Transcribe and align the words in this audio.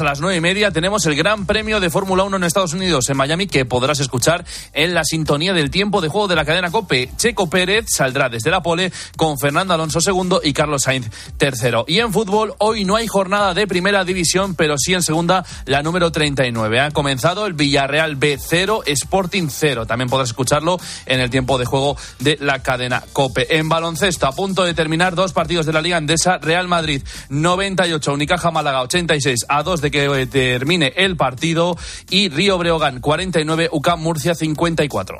A 0.00 0.04
las 0.04 0.20
nueve 0.20 0.36
y 0.36 0.40
media 0.40 0.72
tenemos 0.72 1.06
el 1.06 1.14
Gran 1.14 1.46
Premio 1.46 1.78
de 1.78 1.88
Fórmula 1.88 2.24
1 2.24 2.38
en 2.38 2.42
Estados 2.44 2.72
Unidos, 2.72 3.08
en 3.10 3.16
Miami, 3.16 3.46
que 3.46 3.64
podrás 3.64 4.00
escuchar 4.00 4.44
en 4.72 4.92
la 4.92 5.04
sintonía 5.04 5.52
del 5.52 5.70
tiempo 5.70 6.00
de 6.00 6.08
juego 6.08 6.26
de 6.26 6.34
la 6.34 6.44
cadena 6.44 6.72
COPE. 6.72 7.10
Checo 7.16 7.48
Pérez 7.48 7.84
saldrá 7.88 8.28
desde 8.28 8.50
la 8.50 8.60
pole 8.60 8.90
con 9.16 9.38
Fernando 9.38 9.72
Alonso 9.72 10.00
segundo 10.00 10.40
y 10.42 10.52
Carlos 10.52 10.82
Sainz 10.82 11.10
tercero. 11.36 11.84
Y 11.86 12.00
en 12.00 12.12
fútbol, 12.12 12.54
hoy 12.58 12.84
no 12.84 12.96
hay 12.96 13.06
jornada 13.06 13.54
de 13.54 13.68
primera 13.68 14.04
división, 14.04 14.56
pero 14.56 14.78
sí 14.78 14.94
en 14.94 15.02
segunda 15.02 15.44
la 15.66 15.82
número 15.82 16.10
39. 16.10 16.80
Ha 16.80 16.90
comenzado 16.90 17.46
el 17.46 17.52
Villarreal 17.52 18.18
B0, 18.18 18.82
Sporting 18.86 19.46
0. 19.48 19.86
También 19.86 20.08
podrás 20.08 20.30
escucharlo 20.30 20.80
en 21.06 21.20
el 21.20 21.30
tiempo 21.30 21.56
de 21.56 21.66
juego 21.66 21.96
de 22.18 22.36
la 22.40 22.62
cadena 22.62 23.04
COPE. 23.12 23.58
En 23.58 23.68
baloncesto, 23.68 24.26
a 24.26 24.32
punto 24.32 24.64
de 24.64 24.74
terminar 24.74 25.14
dos 25.14 25.32
partidos 25.32 25.66
de 25.66 25.72
la 25.72 25.82
Liga 25.82 25.98
Andesa, 25.98 26.38
Real 26.38 26.66
Madrid 26.66 27.02
98, 27.28 28.12
Unicaja 28.12 28.50
Málaga 28.50 28.82
86 28.82 29.46
a 29.48 29.62
2 29.62 29.83
de 29.84 29.90
que 29.90 30.26
termine 30.26 30.92
el 30.96 31.16
partido 31.16 31.76
y 32.10 32.30
Río 32.30 32.58
Breogán 32.58 33.00
49, 33.00 33.68
UCAM 33.70 34.00
Murcia 34.00 34.34
54. 34.34 35.18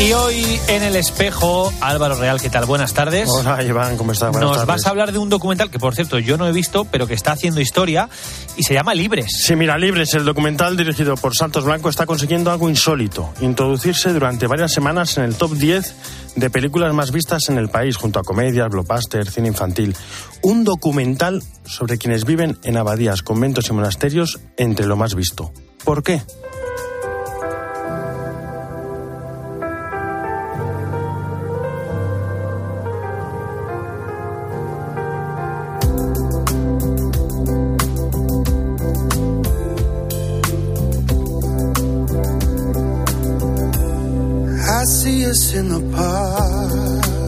Y 0.00 0.14
hoy 0.14 0.58
en 0.68 0.82
el 0.82 0.96
espejo, 0.96 1.70
Álvaro 1.82 2.14
Real, 2.14 2.40
¿qué 2.40 2.48
tal? 2.48 2.64
Buenas 2.64 2.94
tardes. 2.94 3.28
Hola, 3.28 3.62
Iván, 3.62 3.98
¿cómo 3.98 4.12
estás? 4.12 4.32
Buenas 4.32 4.56
Nos 4.56 4.66
vas 4.66 4.86
a 4.86 4.90
hablar 4.90 5.12
de 5.12 5.18
un 5.18 5.28
documental 5.28 5.70
que, 5.70 5.78
por 5.78 5.94
cierto, 5.94 6.18
yo 6.18 6.38
no 6.38 6.48
he 6.48 6.52
visto, 6.52 6.86
pero 6.86 7.06
que 7.06 7.12
está 7.12 7.32
haciendo 7.32 7.60
historia 7.60 8.08
y 8.56 8.62
se 8.62 8.72
llama 8.72 8.94
Libres. 8.94 9.26
Sí, 9.44 9.56
mira, 9.56 9.76
Libres, 9.76 10.14
el 10.14 10.24
documental 10.24 10.78
dirigido 10.78 11.16
por 11.16 11.36
Santos 11.36 11.64
Blanco 11.64 11.90
está 11.90 12.06
consiguiendo 12.06 12.50
algo 12.50 12.70
insólito: 12.70 13.28
introducirse 13.42 14.10
durante 14.14 14.46
varias 14.46 14.72
semanas 14.72 15.18
en 15.18 15.24
el 15.24 15.34
top 15.34 15.52
10 15.52 15.94
de 16.34 16.48
películas 16.48 16.94
más 16.94 17.10
vistas 17.10 17.50
en 17.50 17.58
el 17.58 17.68
país, 17.68 17.98
junto 17.98 18.18
a 18.20 18.22
comedias, 18.22 18.70
blockbuster, 18.70 19.30
cine 19.30 19.48
infantil. 19.48 19.94
Un 20.40 20.64
documental 20.64 21.42
sobre 21.66 21.98
quienes 21.98 22.24
viven 22.24 22.58
en 22.64 22.78
abadías, 22.78 23.22
conventos 23.22 23.68
y 23.68 23.74
monasterios 23.74 24.40
entre 24.56 24.86
lo 24.86 24.96
más 24.96 25.14
visto. 25.14 25.52
¿Por 25.84 26.02
qué? 26.02 26.22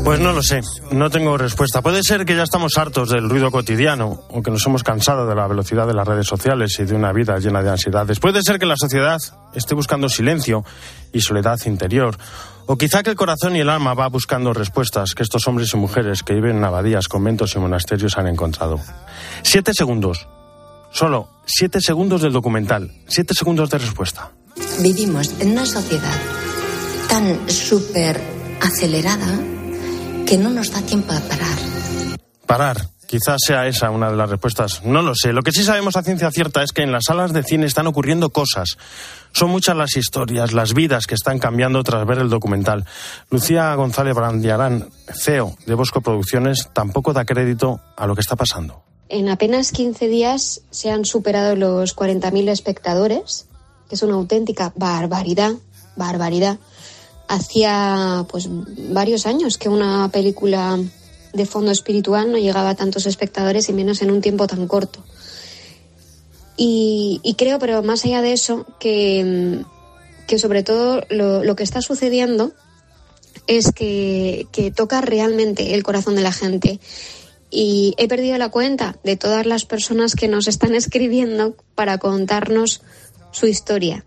Pues 0.05 0.19
no 0.19 0.33
lo 0.33 0.43
sé, 0.43 0.63
no 0.91 1.11
tengo 1.11 1.39
respuesta. 1.39 1.81
Puede 1.81 2.03
ser 2.03 2.25
que 2.25 2.35
ya 2.35 2.43
estamos 2.43 2.77
hartos 2.77 3.09
del 3.11 3.31
ruido 3.31 3.53
cotidiano 3.53 4.25
o 4.31 4.43
que 4.43 4.51
nos 4.51 4.67
hemos 4.67 4.83
cansado 4.83 5.29
de 5.29 5.37
la 5.37 5.47
velocidad 5.47 5.87
de 5.87 5.95
las 5.95 6.07
redes 6.07 6.27
sociales 6.27 6.77
y 6.81 6.85
de 6.85 6.97
una 6.97 7.13
vida 7.13 7.39
llena 7.39 7.63
de 7.63 7.71
ansiedades. 7.71 8.19
Puede 8.19 8.43
ser 8.43 8.59
que 8.59 8.67
la 8.67 8.75
sociedad 8.77 9.21
esté 9.55 9.77
buscando 9.77 10.09
silencio 10.09 10.65
y 11.13 11.21
soledad 11.21 11.57
interior. 11.67 12.19
O 12.67 12.77
quizá 12.77 13.05
que 13.05 13.11
el 13.11 13.17
corazón 13.17 13.55
y 13.55 13.61
el 13.61 13.69
alma 13.69 13.95
va 13.95 14.09
buscando 14.09 14.53
respuestas 14.53 15.15
que 15.15 15.23
estos 15.23 15.47
hombres 15.47 15.73
y 15.73 15.77
mujeres 15.77 16.25
que 16.25 16.35
viven 16.35 16.57
en 16.57 16.65
abadías, 16.65 17.07
conventos 17.07 17.55
y 17.55 17.61
monasterios 17.61 18.19
han 18.19 18.27
encontrado. 18.27 18.81
Siete 19.43 19.73
segundos. 19.73 20.27
Solo 20.91 21.29
siete 21.47 21.81
segundos 21.81 22.23
del 22.23 22.33
documental. 22.33 22.91
Siete 23.07 23.35
segundos 23.35 23.71
de 23.71 23.79
respuesta. 23.79 24.33
Vivimos 24.81 25.33
en 25.39 25.53
una 25.53 25.65
sociedad 25.65 26.21
tan 27.09 27.49
súper 27.49 28.21
acelerada 28.61 29.52
que 30.27 30.39
no 30.39 30.51
nos 30.51 30.71
da 30.73 30.83
tiempo 30.83 31.13
a 31.13 31.21
parar. 31.21 31.59
Parar. 32.47 32.89
Quizás 33.07 33.41
sea 33.47 33.67
esa 33.67 33.91
una 33.91 34.11
de 34.11 34.17
las 34.17 34.31
respuestas. 34.31 34.83
No 34.85 35.03
lo 35.03 35.15
sé. 35.15 35.35
Lo 35.35 35.43
que 35.43 35.53
sí 35.53 35.65
sabemos 35.65 35.97
a 35.97 36.03
ciencia 36.03 36.31
cierta 36.31 36.63
es 36.63 36.73
que 36.73 36.83
en 36.83 36.93
las 36.93 37.05
salas 37.07 37.35
de 37.35 37.43
cine 37.43 37.67
están 37.67 37.87
ocurriendo 37.87 38.31
cosas. 38.31 38.79
Son 39.33 39.51
muchas 39.51 39.77
las 39.77 39.99
historias, 39.99 40.55
las 40.55 40.73
vidas 40.73 41.07
que 41.07 41.15
están 41.15 41.39
cambiando 41.39 41.83
tras 41.83 42.07
ver 42.07 42.19
el 42.19 42.31
documental. 42.31 42.87
Lucía 43.29 43.75
González 43.75 44.15
Brandiarán, 44.15 44.89
CEO 45.13 45.55
de 45.67 45.75
Bosco 45.75 46.01
Producciones, 46.01 46.71
tampoco 46.73 47.13
da 47.13 47.27
crédito 47.27 47.81
a 47.99 48.07
lo 48.07 48.15
que 48.15 48.23
está 48.23 48.35
pasando. 48.35 48.83
En 49.11 49.29
apenas 49.29 49.73
15 49.73 50.09
días 50.09 50.63
se 50.71 50.91
han 50.91 51.05
superado 51.05 51.55
los 51.55 51.95
40.000 51.95 52.49
espectadores, 52.49 53.47
que 53.91 53.97
es 53.97 54.03
una 54.03 54.15
auténtica 54.15 54.73
barbaridad, 54.75 55.53
barbaridad 55.97 56.59
hacía 57.33 58.27
pues 58.29 58.47
varios 58.91 59.25
años 59.25 59.57
que 59.57 59.71
una 59.71 60.11
película 60.13 60.79
de 61.33 61.47
fondo 61.47 61.71
espiritual 61.71 62.31
no 62.31 62.37
llegaba 62.37 62.71
a 62.71 62.75
tantos 62.75 63.07
espectadores 63.07 63.71
y 63.71 63.73
menos 63.73 64.03
en 64.03 64.11
un 64.11 64.21
tiempo 64.21 64.47
tan 64.47 64.69
corto. 64.69 65.03
Y, 66.59 67.35
creo, 67.39 67.59
pero 67.59 67.83
más 67.83 68.05
allá 68.05 68.21
de 68.21 68.35
eso, 68.35 68.67
que, 68.79 69.65
que 70.29 70.39
sobre 70.39 70.63
todo 70.63 71.03
lo, 71.09 71.57
que 71.57 71.65
está 71.65 71.81
sucediendo 71.81 72.53
es 73.47 73.73
que 73.73 74.73
toca 74.77 75.01
realmente 75.01 75.75
el 75.75 75.83
corazón 75.83 76.15
de 76.15 76.23
la 76.23 76.33
gente. 76.33 76.79
Y 77.51 77.95
he 77.97 78.07
perdido 78.09 78.37
la 78.37 78.51
cuenta 78.51 78.97
de 79.03 79.17
todas 79.17 79.47
las 79.47 79.65
personas 79.65 80.15
que 80.15 80.29
nos 80.29 80.47
están 80.47 80.75
escribiendo 80.75 81.57
para 81.75 81.99
contarnos 81.99 82.83
su 83.33 83.47
historia 83.47 84.05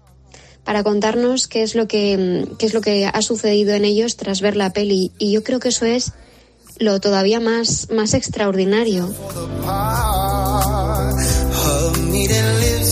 para 0.66 0.84
contarnos 0.84 1.48
qué 1.48 1.64
es 1.64 1.76
lo 1.76 1.88
que 1.88 2.48
qué 2.58 2.66
es 2.66 2.74
lo 2.74 2.82
que 2.82 3.06
ha 3.06 3.22
sucedido 3.22 3.74
en 3.74 3.86
ellos 3.86 4.18
tras 4.18 4.42
ver 4.42 4.58
la 4.58 4.74
peli 4.74 5.12
y 5.18 5.32
yo 5.32 5.44
creo 5.44 5.60
que 5.60 5.70
eso 5.70 5.86
es 5.86 6.14
lo 6.80 7.00
todavía 7.00 7.40
más 7.40 7.88
más 7.92 8.14
extraordinario. 8.14 9.14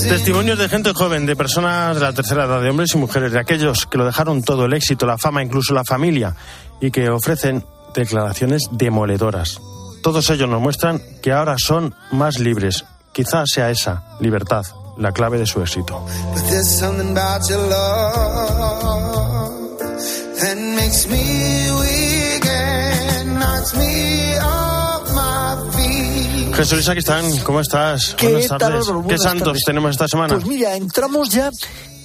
Testimonios 0.08 0.60
de 0.60 0.70
gente 0.70 0.94
joven, 0.94 1.26
de 1.26 1.36
personas 1.36 1.96
de 1.96 2.02
la 2.02 2.14
tercera 2.14 2.46
edad, 2.46 2.62
de 2.62 2.70
hombres 2.70 2.94
y 2.94 2.98
mujeres, 2.98 3.32
de 3.32 3.40
aquellos 3.40 3.88
que 3.88 3.98
lo 3.98 4.06
dejaron 4.06 4.44
todo, 4.44 4.66
el 4.66 4.74
éxito, 4.74 5.06
la 5.06 5.18
fama, 5.18 5.42
incluso 5.42 5.74
la 5.74 5.84
familia, 5.84 6.36
y 6.80 6.92
que 6.92 7.10
ofrecen 7.10 7.64
declaraciones 7.96 8.64
demoledoras. 8.72 9.60
Todos 10.04 10.30
ellos 10.30 10.50
nos 10.50 10.62
muestran 10.62 11.02
que 11.22 11.32
ahora 11.32 11.56
son 11.58 11.96
más 12.12 12.40
libres. 12.40 12.86
Quizás 13.12 13.50
sea 13.50 13.72
esa 13.72 14.04
libertad 14.20 14.66
la 14.98 15.12
clave 15.12 15.38
de 15.38 15.46
su 15.46 15.62
éxito. 15.62 16.04
Jesús 26.56 26.86
Luis 26.86 26.98
están, 26.98 27.38
¿cómo 27.40 27.60
estás? 27.60 28.16
¿Qué 28.16 28.28
Buenas 28.28 28.58
tardes. 28.58 28.86
¿Qué 29.08 29.18
santos 29.18 29.60
tenemos 29.66 29.92
esta 29.92 30.08
semana? 30.08 30.36
Pues 30.36 30.46
mira, 30.46 30.76
entramos 30.76 31.30
ya 31.30 31.50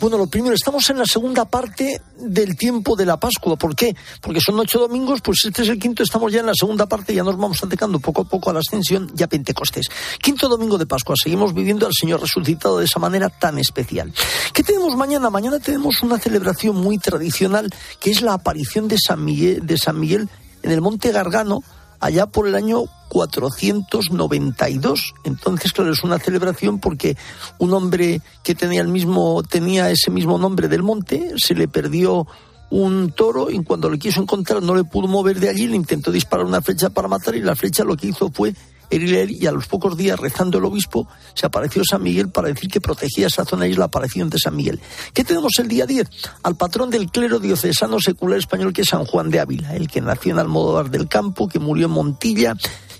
bueno, 0.01 0.17
lo 0.17 0.29
primero, 0.29 0.55
estamos 0.55 0.89
en 0.91 0.99
la 0.99 1.07
segunda 1.07 1.45
parte 1.45 2.01
del 2.21 2.57
tiempo 2.57 2.95
de 2.95 3.05
la 3.05 3.19
Pascua. 3.19 3.57
¿Por 3.57 3.75
qué? 3.75 3.97
Porque 4.21 4.41
son 4.41 4.59
ocho 4.61 4.79
domingos, 4.79 5.21
pues 5.21 5.45
este 5.45 5.63
es 5.63 5.69
el 5.69 5.79
quinto, 5.79 6.05
estamos 6.05 6.33
ya 6.33 6.39
en 6.39 6.47
la 6.47 6.55
segunda 6.55 6.87
parte, 6.87 7.13
ya 7.13 7.25
nos 7.25 7.37
vamos 7.37 7.63
acercando 7.63 7.99
poco 7.99 8.23
a 8.23 8.25
poco 8.25 8.51
a 8.51 8.53
la 8.53 8.61
ascensión 8.61 9.13
y 9.19 9.23
a 9.25 9.27
Pentecostés. 9.27 9.89
Quinto 10.23 10.49
domingo 10.49 10.79
de 10.79 10.87
Pascua, 10.87 11.17
seguimos 11.21 11.53
viviendo 11.53 11.85
al 11.85 11.93
Señor 11.93 12.21
resucitado 12.21 12.79
de 12.79 12.85
esa 12.85 13.01
manera 13.01 13.29
tan 13.29 13.59
especial. 13.59 14.13
¿Qué 14.53 14.63
tenemos 14.63 14.95
mañana? 14.95 15.31
Mañana 15.31 15.59
tenemos 15.59 16.01
una 16.03 16.19
celebración 16.19 16.77
muy 16.77 16.99
tradicional, 16.99 17.69
que 17.99 18.13
es 18.13 18.23
la 18.23 18.35
aparición 18.35 18.87
de 18.87 18.99
San 19.05 19.25
Miguel, 19.25 19.67
de 19.67 19.79
San 19.79 19.99
Miguel 19.99 20.29
en 20.63 20.71
el 20.71 20.81
Monte 20.81 21.11
Gargano, 21.11 21.63
allá 22.01 22.27
por 22.27 22.49
el 22.49 22.55
año 22.55 22.85
492. 23.09 25.15
Entonces, 25.25 25.73
claro, 25.73 25.93
es 25.93 26.03
una 26.03 26.19
celebración 26.19 26.79
porque 26.79 27.17
un 27.59 27.73
hombre 27.75 28.21
que 28.43 28.55
tenía 28.55 28.81
el 28.81 28.89
mismo, 28.89 29.43
tenía 29.43 29.91
ese 29.91 30.11
mismo 30.11 30.39
nombre 30.39 30.69
del 30.69 30.83
monte, 30.83 31.33
se 31.37 31.55
le 31.55 31.69
perdió 31.69 32.27
un 32.71 33.13
toro 33.13 33.51
y 33.51 33.63
cuando 33.65 33.89
lo 33.89 33.99
quiso 33.99 34.21
encontrar 34.21 34.63
no 34.63 34.75
le 34.75 34.85
pudo 34.85 35.09
mover 35.09 35.41
de 35.41 35.49
allí, 35.49 35.67
le 35.67 35.77
intentó 35.77 36.13
disparar 36.13 36.45
una 36.45 36.61
flecha 36.61 36.91
para 36.91 37.09
matar 37.09 37.35
y 37.35 37.41
la 37.41 37.57
flecha 37.57 37.85
lo 37.85 37.97
que 37.97 38.09
hizo 38.09 38.31
fue 38.31 38.55
y 38.91 39.47
a 39.47 39.53
los 39.53 39.67
pocos 39.67 39.97
días 39.97 40.19
rezando 40.19 40.59
el 40.59 40.65
obispo 40.65 41.07
se 41.35 41.47
apareció 41.47 41.83
San 41.85 42.03
Miguel 42.03 42.31
para 42.31 42.49
decir 42.49 42.71
que 42.71 42.81
protegía 42.81 43.27
esa 43.27 43.45
zona 43.45 43.67
y 43.67 43.75
la 43.75 43.87
aparición 43.87 44.31
de 44.31 44.39
San 44.39 44.57
Miguel. 44.57 44.81
¿Qué 45.13 45.25
tenemos 45.25 45.53
el 45.59 45.69
día 45.69 45.87
10? 45.87 46.09
Al 46.43 46.57
patrón 46.57 46.91
del 46.91 47.11
clero 47.11 47.39
diocesano 47.39 48.01
secular 48.01 48.39
español 48.39 48.73
que 48.73 48.83
es 48.83 48.89
San 48.89 49.05
Juan 49.05 49.31
de 49.31 49.41
Ávila, 49.41 49.75
el 49.77 49.89
que 49.89 50.01
nació 50.01 50.33
en 50.33 50.39
Almodóvar 50.39 50.91
del 50.91 51.09
Campo, 51.09 51.49
que 51.49 51.59
murió 51.59 51.87
en 51.87 51.93
Montilla 51.93 52.55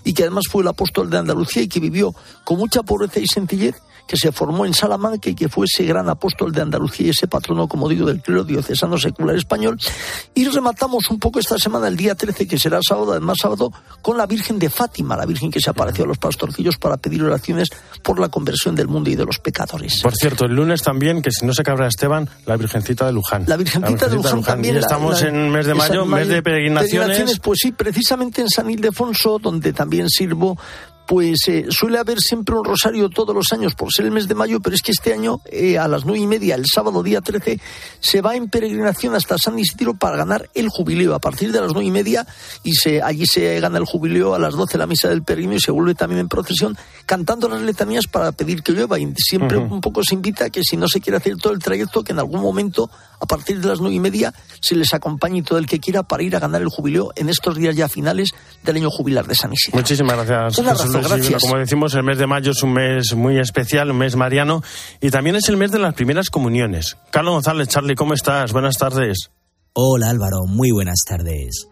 y 0.05 0.13
que 0.13 0.23
además 0.23 0.45
fue 0.51 0.63
el 0.63 0.69
apóstol 0.69 1.11
de 1.11 1.19
Andalucía 1.19 1.63
y 1.63 1.69
que 1.69 1.81
vivió 1.81 2.15
con 2.45 2.59
mucha 2.59 2.83
pobreza 2.83 3.21
y 3.21 3.27
sencillez 3.27 3.77
que 4.09 4.17
se 4.17 4.33
formó 4.33 4.65
en 4.65 4.73
Salamanca 4.73 5.29
y 5.29 5.35
que 5.35 5.49
fue 5.49 5.67
ese 5.67 5.85
gran 5.85 6.09
apóstol 6.09 6.51
de 6.51 6.63
Andalucía 6.63 7.09
y 7.09 7.11
ese 7.11 7.29
patrono, 7.29 7.69
como 7.69 7.89
digo, 7.89 8.07
del 8.07 8.23
clero 8.23 8.43
diocesano 8.43 8.97
secular 8.97 9.37
español. 9.37 9.79
Y 10.35 10.49
rematamos 10.49 11.11
un 11.11 11.19
poco 11.21 11.39
esta 11.39 11.59
semana, 11.59 11.89
el 11.89 11.97
día 11.97 12.15
13, 12.15 12.49
que 12.49 12.59
será 12.59 12.81
sábado, 12.83 13.13
además 13.13 13.37
sábado, 13.41 13.71
con 14.01 14.17
la 14.17 14.25
Virgen 14.27 14.59
de 14.59 14.71
Fátima, 14.71 15.15
la 15.15 15.27
Virgen 15.27 15.51
que 15.51 15.61
se 15.61 15.69
apareció 15.69 16.05
a 16.05 16.07
los 16.07 16.17
pastorcillos 16.17 16.79
para 16.79 16.97
pedir 16.97 17.23
oraciones 17.23 17.69
por 18.03 18.19
la 18.19 18.31
conversión 18.31 18.75
del 18.75 18.89
mundo 18.89 19.11
y 19.11 19.15
de 19.15 19.27
los 19.27 19.39
pecadores. 19.41 20.01
Por 20.03 20.17
cierto, 20.17 20.47
el 20.47 20.55
lunes 20.55 20.83
también, 20.83 21.21
que 21.21 21.31
si 21.31 21.45
no 21.45 21.53
se 21.53 21.63
cabra 21.63 21.87
Esteban, 21.87 22.31
la 22.47 22.57
Virgencita 22.57 23.05
de 23.05 23.13
Luján. 23.13 23.45
La 23.47 23.59
Virgencita, 23.59 24.09
de 24.09 24.17
Luján, 24.17 24.43
también. 24.43 24.77
Y 24.77 24.79
estamos 24.79 25.21
en 25.21 25.51
mes 25.51 25.67
de 25.67 25.75
mayo, 25.75 26.07
mes 26.07 26.29
de 26.29 26.43
peregrinaciones. 26.43 27.39
Pues 27.41 27.59
sí, 27.63 27.73
precisamente 27.73 28.41
en 28.41 28.49
San 28.49 28.71
Ildefonso, 28.71 29.39
donde 29.39 29.75
también 29.75 30.09
sirvo 30.09 30.57
pues 31.09 31.49
eh, 31.49 31.65
suele 31.71 31.99
haber 31.99 32.19
siempre 32.21 32.55
un 32.55 32.63
rosario 32.63 33.09
todos 33.09 33.35
los 33.35 33.51
años 33.55 33.75
por 33.75 33.91
ser 33.91 34.05
el 34.05 34.11
mes 34.11 34.29
de 34.29 34.35
mayo, 34.35 34.61
pero 34.61 34.77
es 34.77 34.83
que 34.83 34.93
este 34.93 35.15
año 35.15 35.41
eh, 35.47 35.79
a 35.79 35.89
las 35.89 36.05
nueve 36.05 36.21
y 36.21 36.27
media, 36.27 36.55
el 36.55 36.67
sábado 36.67 37.03
día 37.03 37.23
13, 37.23 37.59
se 37.99 38.21
va 38.21 38.37
en 38.37 38.51
peregrinación 38.51 39.15
hasta 39.15 39.39
San 39.39 39.59
Isidro 39.59 39.95
para 39.95 40.19
ganar 40.19 40.51
el 40.53 40.69
jubileo. 40.69 41.15
A 41.15 41.19
partir 41.19 41.51
de 41.51 41.63
las 41.63 41.73
nueve 41.73 41.87
y 41.87 41.91
media, 41.91 42.27
y 42.63 42.75
se, 42.75 43.01
allí 43.01 43.25
se 43.25 43.59
gana 43.59 43.79
el 43.79 43.87
jubileo 43.87 44.35
a 44.35 44.39
las 44.39 44.53
doce 44.53 44.77
la 44.77 44.87
misa 44.87 45.09
del 45.09 45.23
peregrino 45.23 45.55
y 45.55 45.61
se 45.61 45.71
vuelve 45.71 45.95
también 45.95 46.21
en 46.21 46.29
procesión 46.29 46.77
cantando 47.07 47.49
las 47.49 47.63
letanías 47.63 48.07
para 48.07 48.33
pedir 48.33 48.63
que 48.63 48.73
llueva. 48.73 48.99
Y 48.99 49.11
siempre 49.17 49.57
un 49.57 49.81
poco 49.81 50.05
se 50.05 50.15
invita 50.15 50.45
a 50.45 50.51
que 50.51 50.63
si 50.63 50.77
no 50.77 50.89
se 50.89 51.01
quiere 51.01 51.17
hacer 51.17 51.39
todo 51.39 51.55
el 51.55 51.59
trayecto, 51.59 52.05
que 52.05 52.13
en 52.13 52.19
algún 52.19 52.43
momento, 52.43 52.91
a 53.21 53.27
partir 53.27 53.61
de 53.61 53.69
las 53.69 53.81
nueve 53.81 53.97
y 53.97 54.01
media, 54.01 54.33
se 54.61 54.75
les 54.75 54.93
acompañe 54.95 55.43
todo 55.43 55.59
el 55.59 55.67
que 55.67 55.81
quiera 55.81 56.03
para 56.03 56.23
ir 56.23 56.37
a 56.37 56.41
ganar 56.41 56.63
el 56.63 56.69
jubileo 56.69 57.13
en 57.17 57.29
estos 57.29 57.57
días 57.57 57.77
ya 57.77 57.89
finales 57.89 58.31
del 58.63 58.77
año 58.77 58.91
jubilar 58.91 59.27
de 59.27 59.35
San 59.35 59.53
Isidro. 59.53 59.79
Muchísimas 59.79 60.27
gracias 60.27 60.57
como 61.41 61.59
decimos, 61.59 61.95
el 61.95 62.03
mes 62.03 62.19
de 62.19 62.27
mayo 62.27 62.53
es 62.53 62.63
un 62.63 62.73
mes 62.73 63.15
muy 63.15 63.39
especial, 63.39 63.91
un 63.91 63.99
mes 63.99 64.17
mariano, 64.17 64.63
y 65.01 65.11
también 65.11 65.37
es 65.37 65.49
el 65.49 65.57
mes 65.57 65.71
de 65.71 65.79
las 65.79 65.95
primeras 65.95 66.31
comuniones. 66.31 66.97
Carlos 67.11 67.35
González, 67.35 67.69
Charlie, 67.69 67.95
¿cómo 67.95 68.15
estás? 68.15 68.53
Buenas 68.53 68.77
tardes. 68.77 69.31
Hola 69.73 70.11
Álvaro, 70.11 70.45
muy 70.47 70.71
buenas 70.71 70.99
tardes. 71.07 71.69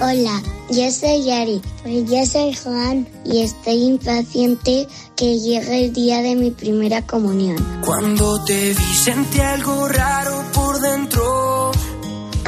Hola, 0.00 0.42
yo 0.70 0.90
soy 0.90 1.24
Yari, 1.24 1.62
pues 1.82 2.10
yo 2.10 2.26
soy 2.26 2.54
Juan 2.54 3.08
y 3.24 3.42
estoy 3.42 3.82
impaciente 3.84 4.86
que 5.16 5.38
llegue 5.38 5.84
el 5.84 5.92
día 5.92 6.20
de 6.20 6.36
mi 6.36 6.50
primera 6.50 7.06
comunión. 7.06 7.56
Cuando 7.84 8.44
te 8.44 8.74
vi 8.74 8.94
sentí 8.94 9.40
algo 9.40 9.88
raro 9.88 10.44
por 10.52 10.80
dentro 10.80 11.72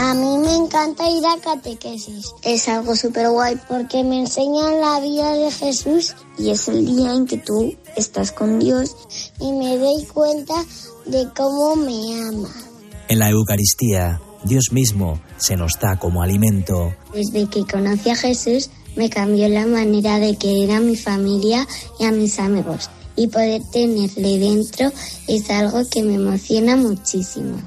a 0.00 0.14
mí 0.14 0.38
me 0.38 0.54
encanta 0.54 1.10
ir 1.10 1.24
a 1.26 1.40
catequesis. 1.40 2.32
Es 2.42 2.68
algo 2.68 2.94
súper 2.94 3.30
guay 3.30 3.56
porque 3.68 4.04
me 4.04 4.20
enseñan 4.20 4.80
la 4.80 5.00
vida 5.00 5.32
de 5.34 5.50
Jesús 5.50 6.14
y 6.38 6.50
es 6.50 6.68
el 6.68 6.86
día 6.86 7.12
en 7.12 7.26
que 7.26 7.36
tú 7.38 7.74
estás 7.96 8.30
con 8.30 8.60
Dios 8.60 8.96
y 9.40 9.52
me 9.52 9.76
doy 9.76 10.04
cuenta 10.04 10.54
de 11.04 11.28
cómo 11.36 11.74
me 11.74 12.22
ama. 12.28 12.48
En 13.08 13.18
la 13.18 13.28
Eucaristía, 13.28 14.20
Dios 14.44 14.72
mismo 14.72 15.20
se 15.36 15.56
nos 15.56 15.72
da 15.80 15.98
como 15.98 16.22
alimento. 16.22 16.94
Desde 17.12 17.48
que 17.48 17.64
conocí 17.64 18.10
a 18.10 18.16
Jesús, 18.16 18.70
me 18.96 19.10
cambió 19.10 19.48
la 19.48 19.66
manera 19.66 20.18
de 20.18 20.36
querer 20.36 20.72
a 20.72 20.80
mi 20.80 20.96
familia 20.96 21.66
y 21.98 22.04
a 22.04 22.12
mis 22.12 22.38
amigos. 22.38 22.90
Y 23.16 23.26
poder 23.26 23.62
tenerle 23.72 24.38
dentro 24.38 24.92
es 25.26 25.50
algo 25.50 25.88
que 25.88 26.02
me 26.02 26.14
emociona 26.14 26.76
muchísimo. 26.76 27.60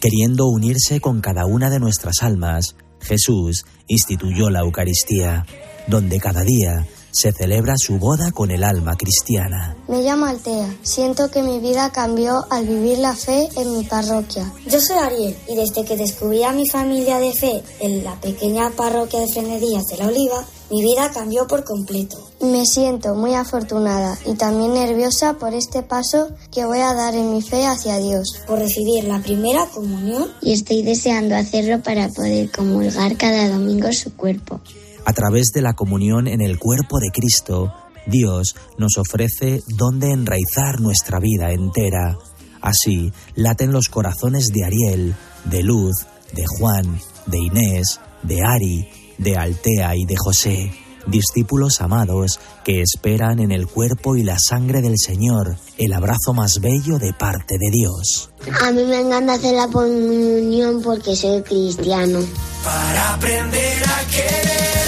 Queriendo 0.00 0.46
unirse 0.46 1.00
con 1.00 1.20
cada 1.20 1.46
una 1.46 1.70
de 1.70 1.80
nuestras 1.80 2.22
almas, 2.22 2.76
Jesús 3.00 3.64
instituyó 3.88 4.50
la 4.50 4.60
Eucaristía, 4.60 5.46
donde 5.86 6.18
cada 6.18 6.42
día 6.42 6.86
se 7.16 7.32
celebra 7.32 7.74
su 7.78 7.98
boda 7.98 8.30
con 8.30 8.50
el 8.50 8.62
alma 8.62 8.94
cristiana. 8.94 9.74
Me 9.88 10.02
llamo 10.02 10.26
Altea. 10.26 10.68
Siento 10.82 11.30
que 11.30 11.42
mi 11.42 11.60
vida 11.60 11.90
cambió 11.90 12.44
al 12.50 12.66
vivir 12.66 12.98
la 12.98 13.14
fe 13.14 13.48
en 13.56 13.78
mi 13.78 13.84
parroquia. 13.84 14.52
Yo 14.66 14.78
soy 14.82 14.98
Ariel 14.98 15.34
y 15.48 15.56
desde 15.56 15.86
que 15.86 15.96
descubrí 15.96 16.42
a 16.42 16.52
mi 16.52 16.68
familia 16.68 17.18
de 17.18 17.32
fe 17.32 17.62
en 17.80 18.04
la 18.04 18.20
pequeña 18.20 18.68
parroquia 18.68 19.20
de 19.20 19.28
Frenedías 19.28 19.84
de 19.86 19.96
la 19.96 20.08
Oliva, 20.08 20.44
mi 20.70 20.82
vida 20.82 21.10
cambió 21.10 21.46
por 21.46 21.64
completo. 21.64 22.18
Me 22.42 22.66
siento 22.66 23.14
muy 23.14 23.32
afortunada 23.32 24.18
y 24.26 24.34
también 24.34 24.74
nerviosa 24.74 25.38
por 25.38 25.54
este 25.54 25.82
paso 25.82 26.28
que 26.52 26.66
voy 26.66 26.80
a 26.80 26.92
dar 26.92 27.14
en 27.14 27.32
mi 27.32 27.40
fe 27.40 27.64
hacia 27.64 27.96
Dios. 27.96 28.40
Por 28.46 28.58
recibir 28.58 29.04
la 29.04 29.20
primera 29.20 29.64
comunión. 29.66 30.28
Y 30.42 30.52
estoy 30.52 30.82
deseando 30.82 31.34
hacerlo 31.34 31.80
para 31.82 32.10
poder 32.10 32.50
comulgar 32.50 33.16
cada 33.16 33.48
domingo 33.48 33.90
su 33.92 34.14
cuerpo. 34.14 34.60
A 35.06 35.12
través 35.12 35.52
de 35.54 35.62
la 35.62 35.74
comunión 35.74 36.26
en 36.26 36.40
el 36.40 36.58
cuerpo 36.58 36.98
de 36.98 37.10
Cristo, 37.12 37.72
Dios 38.06 38.56
nos 38.76 38.98
ofrece 38.98 39.62
donde 39.68 40.10
enraizar 40.10 40.80
nuestra 40.80 41.20
vida 41.20 41.52
entera. 41.52 42.18
Así 42.60 43.12
laten 43.36 43.70
los 43.70 43.88
corazones 43.88 44.52
de 44.52 44.64
Ariel, 44.64 45.14
de 45.44 45.62
Luz, 45.62 45.94
de 46.32 46.44
Juan, 46.44 47.00
de 47.26 47.38
Inés, 47.38 48.00
de 48.24 48.42
Ari, 48.42 48.88
de 49.18 49.36
Altea 49.36 49.94
y 49.94 50.06
de 50.06 50.16
José, 50.16 50.72
discípulos 51.06 51.80
amados 51.80 52.40
que 52.64 52.82
esperan 52.82 53.38
en 53.38 53.52
el 53.52 53.68
cuerpo 53.68 54.16
y 54.16 54.24
la 54.24 54.38
sangre 54.40 54.82
del 54.82 54.98
Señor 54.98 55.56
el 55.78 55.92
abrazo 55.92 56.32
más 56.32 56.58
bello 56.60 56.98
de 56.98 57.12
parte 57.12 57.56
de 57.58 57.70
Dios. 57.70 58.30
A 58.60 58.70
mí 58.72 58.82
me 58.84 59.00
encanta 59.00 59.34
hacer 59.34 59.54
la 59.54 59.68
comunión 59.68 60.80
porque 60.82 61.14
soy 61.14 61.42
cristiano. 61.42 62.20
Para 62.64 63.14
aprender 63.14 63.82
a 63.84 64.04
quererte, 64.10 64.85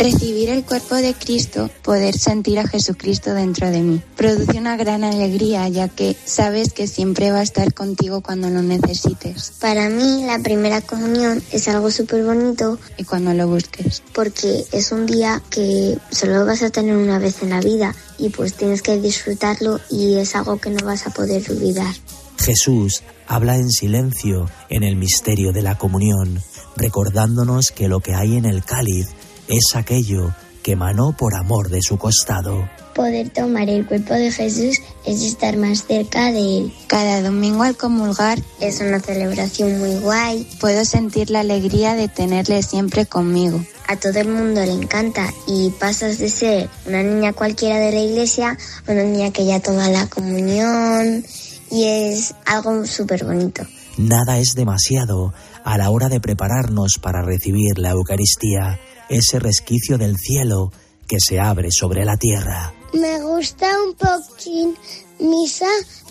Recibir 0.00 0.48
el 0.48 0.64
cuerpo 0.64 0.94
de 0.94 1.12
Cristo, 1.12 1.68
poder 1.82 2.16
sentir 2.16 2.58
a 2.58 2.66
Jesucristo 2.66 3.34
dentro 3.34 3.70
de 3.70 3.82
mí, 3.82 4.00
produce 4.16 4.56
una 4.56 4.78
gran 4.78 5.04
alegría 5.04 5.68
ya 5.68 5.88
que 5.88 6.16
sabes 6.24 6.72
que 6.72 6.86
siempre 6.86 7.30
va 7.30 7.40
a 7.40 7.42
estar 7.42 7.74
contigo 7.74 8.22
cuando 8.22 8.48
lo 8.48 8.62
necesites. 8.62 9.52
Para 9.60 9.90
mí 9.90 10.24
la 10.24 10.38
primera 10.38 10.80
comunión 10.80 11.42
es 11.52 11.68
algo 11.68 11.90
súper 11.90 12.24
bonito. 12.24 12.78
Y 12.96 13.04
cuando 13.04 13.34
lo 13.34 13.46
busques. 13.46 14.02
Porque 14.14 14.64
es 14.72 14.90
un 14.90 15.04
día 15.04 15.42
que 15.50 15.98
solo 16.10 16.46
vas 16.46 16.62
a 16.62 16.70
tener 16.70 16.96
una 16.96 17.18
vez 17.18 17.42
en 17.42 17.50
la 17.50 17.60
vida 17.60 17.94
y 18.16 18.30
pues 18.30 18.54
tienes 18.54 18.80
que 18.80 18.98
disfrutarlo 18.98 19.80
y 19.90 20.14
es 20.14 20.34
algo 20.34 20.58
que 20.58 20.70
no 20.70 20.82
vas 20.82 21.06
a 21.06 21.10
poder 21.10 21.42
olvidar. 21.50 21.94
Jesús 22.38 23.02
habla 23.26 23.56
en 23.56 23.70
silencio 23.70 24.48
en 24.70 24.82
el 24.82 24.96
misterio 24.96 25.52
de 25.52 25.60
la 25.60 25.76
comunión, 25.76 26.40
recordándonos 26.74 27.70
que 27.70 27.86
lo 27.86 28.00
que 28.00 28.14
hay 28.14 28.38
en 28.38 28.46
el 28.46 28.64
cáliz 28.64 29.08
es 29.50 29.74
aquello 29.74 30.32
que 30.62 30.72
emanó 30.72 31.16
por 31.16 31.34
amor 31.34 31.68
de 31.70 31.82
su 31.82 31.98
costado. 31.98 32.68
Poder 32.94 33.30
tomar 33.30 33.68
el 33.68 33.86
cuerpo 33.86 34.14
de 34.14 34.30
Jesús 34.30 34.78
es 35.06 35.22
estar 35.22 35.56
más 35.56 35.86
cerca 35.86 36.32
de 36.32 36.58
Él. 36.58 36.74
Cada 36.86 37.22
domingo 37.22 37.62
al 37.62 37.76
comulgar 37.76 38.38
es 38.60 38.80
una 38.80 39.00
celebración 39.00 39.78
muy 39.78 39.94
guay. 39.96 40.46
Puedo 40.60 40.84
sentir 40.84 41.30
la 41.30 41.40
alegría 41.40 41.94
de 41.94 42.08
tenerle 42.08 42.62
siempre 42.62 43.06
conmigo. 43.06 43.64
A 43.88 43.96
todo 43.96 44.20
el 44.20 44.28
mundo 44.28 44.60
le 44.60 44.72
encanta 44.72 45.32
y 45.46 45.70
pasas 45.70 46.18
de 46.18 46.28
ser 46.28 46.68
una 46.86 47.02
niña 47.02 47.32
cualquiera 47.32 47.78
de 47.78 47.92
la 47.92 48.00
iglesia 48.00 48.56
a 48.86 48.92
una 48.92 49.02
niña 49.02 49.32
que 49.32 49.46
ya 49.46 49.60
toma 49.60 49.88
la 49.88 50.06
comunión 50.06 51.24
y 51.70 51.84
es 51.84 52.34
algo 52.44 52.86
súper 52.86 53.24
bonito. 53.24 53.66
Nada 53.96 54.38
es 54.38 54.54
demasiado 54.54 55.32
a 55.64 55.78
la 55.78 55.90
hora 55.90 56.08
de 56.08 56.20
prepararnos 56.20 56.92
para 57.00 57.22
recibir 57.22 57.78
la 57.78 57.90
Eucaristía 57.90 58.80
ese 59.08 59.38
resquicio 59.38 59.98
del 59.98 60.16
cielo 60.16 60.72
que 61.08 61.18
se 61.20 61.40
abre 61.40 61.70
sobre 61.70 62.04
la 62.04 62.16
tierra. 62.16 62.72
Me 62.92 63.20
gusta 63.20 63.66
un 63.82 63.94
poquín 63.94 64.76
misa 65.18 65.66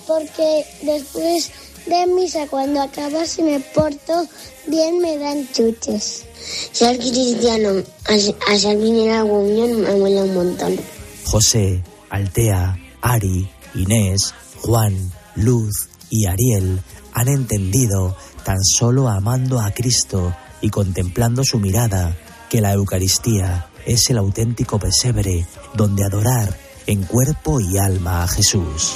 porque 0.05 0.65
después 0.83 1.51
de 1.85 2.07
misa 2.07 2.47
cuando 2.47 2.81
acaba 2.81 3.25
si 3.25 3.41
me 3.41 3.59
porto 3.59 4.27
bien 4.67 4.99
me 4.99 5.17
dan 5.17 5.47
chuches. 5.51 6.25
Ser 6.71 6.97
cristiano, 6.97 7.83
venir 8.07 9.11
a 9.11 9.23
la 9.23 9.29
comunión 9.29 9.81
me 9.81 9.95
mola 9.95 10.23
un 10.23 10.33
montón. 10.33 10.79
José, 11.25 11.83
Altea, 12.09 12.77
Ari, 13.01 13.49
Inés, 13.75 14.33
Juan, 14.61 15.11
Luz 15.35 15.89
y 16.09 16.25
Ariel 16.25 16.81
han 17.13 17.27
entendido, 17.27 18.15
tan 18.43 18.63
solo 18.63 19.07
amando 19.07 19.59
a 19.59 19.71
Cristo 19.71 20.35
y 20.61 20.69
contemplando 20.69 21.43
su 21.43 21.59
mirada, 21.59 22.15
que 22.49 22.61
la 22.61 22.73
Eucaristía 22.73 23.67
es 23.85 24.09
el 24.09 24.17
auténtico 24.17 24.79
pesebre 24.79 25.45
donde 25.73 26.03
adorar 26.03 26.55
en 26.87 27.03
cuerpo 27.03 27.59
y 27.59 27.77
alma 27.77 28.23
a 28.23 28.27
Jesús. 28.27 28.95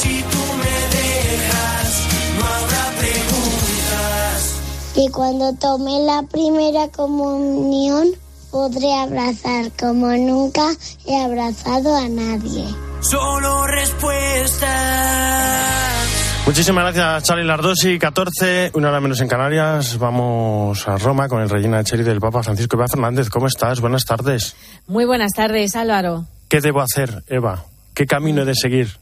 Si 0.00 0.22
tú 0.22 0.38
me 0.58 0.70
dejas, 0.96 2.06
no 2.38 2.44
habrá 2.44 2.92
preguntas. 2.98 4.60
Y 4.94 5.08
cuando 5.10 5.52
tome 5.54 6.00
la 6.04 6.22
primera 6.22 6.88
comunión, 6.88 8.08
podré 8.50 8.94
abrazar 8.94 9.72
como 9.78 10.08
nunca 10.08 10.70
he 11.06 11.20
abrazado 11.20 11.96
a 11.96 12.08
nadie. 12.08 12.64
Solo 13.00 13.66
respuestas. 13.66 14.70
Muchísimas 16.52 16.84
gracias, 16.84 17.22
Charlie 17.22 17.46
Lardosi. 17.46 17.98
14, 17.98 18.72
una 18.74 18.90
hora 18.90 19.00
menos 19.00 19.22
en 19.22 19.26
Canarias. 19.26 19.96
Vamos 19.98 20.86
a 20.86 20.98
Roma 20.98 21.26
con 21.26 21.40
el 21.40 21.48
Regina 21.48 21.82
Cheri 21.82 22.02
del 22.02 22.20
Papa 22.20 22.42
Francisco 22.42 22.76
Eva 22.76 22.88
Fernández. 22.88 23.30
¿Cómo 23.30 23.46
estás? 23.46 23.80
Buenas 23.80 24.04
tardes. 24.04 24.54
Muy 24.86 25.06
buenas 25.06 25.32
tardes, 25.34 25.74
Álvaro. 25.76 26.26
¿Qué 26.50 26.60
debo 26.60 26.82
hacer, 26.82 27.22
Eva? 27.26 27.64
¿Qué 27.94 28.04
camino 28.04 28.42
he 28.42 28.44
de 28.44 28.54
seguir? 28.54 28.98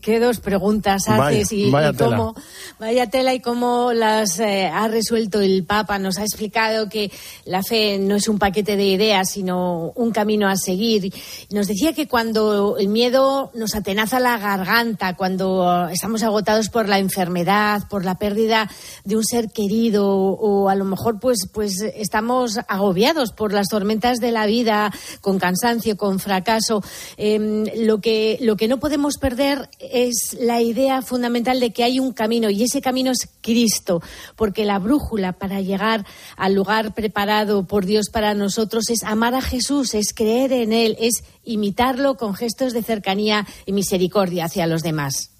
¿Qué 0.00 0.18
dos 0.20 0.40
preguntas 0.40 1.02
Vaya- 1.06 1.26
haces 1.28 1.52
y, 1.52 1.70
vaya 1.70 1.90
y 1.90 1.94
cómo, 1.96 2.34
tela. 2.34 2.46
vaya 2.80 3.10
tela 3.10 3.34
y 3.34 3.40
cómo 3.40 3.92
las 3.92 4.38
eh, 4.40 4.66
ha 4.66 4.88
resuelto 4.88 5.40
el 5.40 5.64
Papa? 5.64 5.98
Nos 5.98 6.18
ha 6.18 6.22
explicado 6.22 6.88
que 6.88 7.10
la 7.44 7.62
fe 7.62 7.98
no 7.98 8.16
es 8.16 8.28
un 8.28 8.38
paquete 8.38 8.76
de 8.76 8.84
ideas, 8.86 9.30
sino 9.30 9.92
un 9.94 10.10
camino 10.10 10.48
a 10.48 10.56
seguir. 10.56 11.12
Nos 11.50 11.66
decía 11.68 11.92
que 11.92 12.08
cuando 12.08 12.76
el 12.78 12.88
miedo 12.88 13.50
nos 13.54 13.74
atenaza 13.74 14.18
la 14.20 14.38
garganta, 14.38 15.14
cuando 15.16 15.88
estamos 15.88 16.22
agotados 16.22 16.68
por 16.68 16.88
la 16.88 16.98
enfermedad, 16.98 17.82
por 17.88 18.04
la 18.04 18.16
pérdida 18.16 18.68
de 19.04 19.16
un 19.16 19.24
ser 19.24 19.50
querido, 19.50 20.08
o 20.08 20.68
a 20.68 20.74
lo 20.74 20.84
mejor 20.84 21.20
pues, 21.20 21.48
pues 21.52 21.80
estamos 21.94 22.58
agobiados 22.68 23.32
por 23.32 23.52
las 23.52 23.68
tormentas 23.68 24.18
de 24.18 24.32
la 24.32 24.46
vida, 24.46 24.92
con 25.20 25.38
cansancio, 25.38 25.96
con 25.96 26.18
fracaso, 26.18 26.82
em, 27.16 27.64
lo, 27.84 28.00
que, 28.00 28.38
lo 28.40 28.56
que 28.56 28.68
no 28.68 28.78
podemos 28.80 29.18
perder 29.18 29.68
es 29.78 30.36
la 30.40 30.60
idea 30.60 31.02
fundamental 31.02 31.60
de 31.60 31.72
que 31.72 31.84
hay 31.84 32.00
un 32.00 32.12
camino 32.12 32.50
y 32.50 32.62
ese 32.62 32.80
camino 32.80 33.10
es 33.10 33.28
Cristo, 33.40 34.02
porque 34.34 34.64
la 34.64 34.78
brújula 34.78 35.32
para 35.32 35.60
llegar 35.60 36.04
al 36.36 36.54
lugar 36.54 36.94
preparado 36.94 37.66
por 37.66 37.84
Dios 37.84 38.08
para 38.10 38.34
nosotros 38.34 38.90
es 38.90 39.02
amar 39.02 39.34
a 39.34 39.42
Jesús, 39.42 39.94
es 39.94 40.12
creer 40.14 40.52
en 40.52 40.72
Él, 40.72 40.96
es 40.98 41.24
imitarlo 41.44 42.16
con 42.16 42.34
gestos 42.34 42.72
de 42.72 42.82
cercanía 42.82 43.46
y 43.66 43.72
misericordia 43.72 44.46
hacia 44.46 44.66
los 44.66 44.82
demás. 44.82 45.35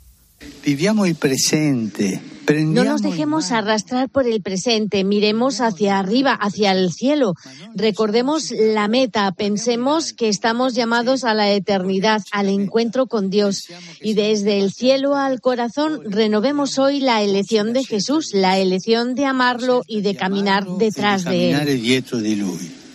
Viviamo 0.64 1.06
il 1.06 1.14
presente. 1.14 2.20
No 2.48 2.84
nos 2.84 3.02
dejemos 3.02 3.50
arrastrar 3.50 4.08
por 4.08 4.26
el 4.26 4.40
presente, 4.40 5.02
miremos 5.02 5.60
hacia 5.60 5.98
arriba, 5.98 6.32
hacia 6.32 6.70
el 6.72 6.92
cielo, 6.92 7.34
recordemos 7.74 8.52
la 8.52 8.86
meta, 8.86 9.32
pensemos 9.32 10.12
que 10.12 10.28
estamos 10.28 10.74
llamados 10.74 11.24
a 11.24 11.34
la 11.34 11.50
eternidad, 11.50 12.22
al 12.30 12.48
encuentro 12.48 13.06
con 13.06 13.30
Dios 13.30 13.66
y 14.00 14.14
desde 14.14 14.60
el 14.60 14.72
cielo 14.72 15.16
al 15.16 15.40
corazón 15.40 16.00
renovemos 16.04 16.78
hoy 16.78 17.00
la 17.00 17.22
elección 17.22 17.72
de 17.72 17.84
Jesús, 17.84 18.30
la 18.32 18.58
elección 18.58 19.16
de 19.16 19.24
amarlo 19.24 19.82
y 19.88 20.02
de 20.02 20.14
caminar 20.14 20.66
detrás 20.78 21.24
de 21.24 21.50
él. 21.50 22.85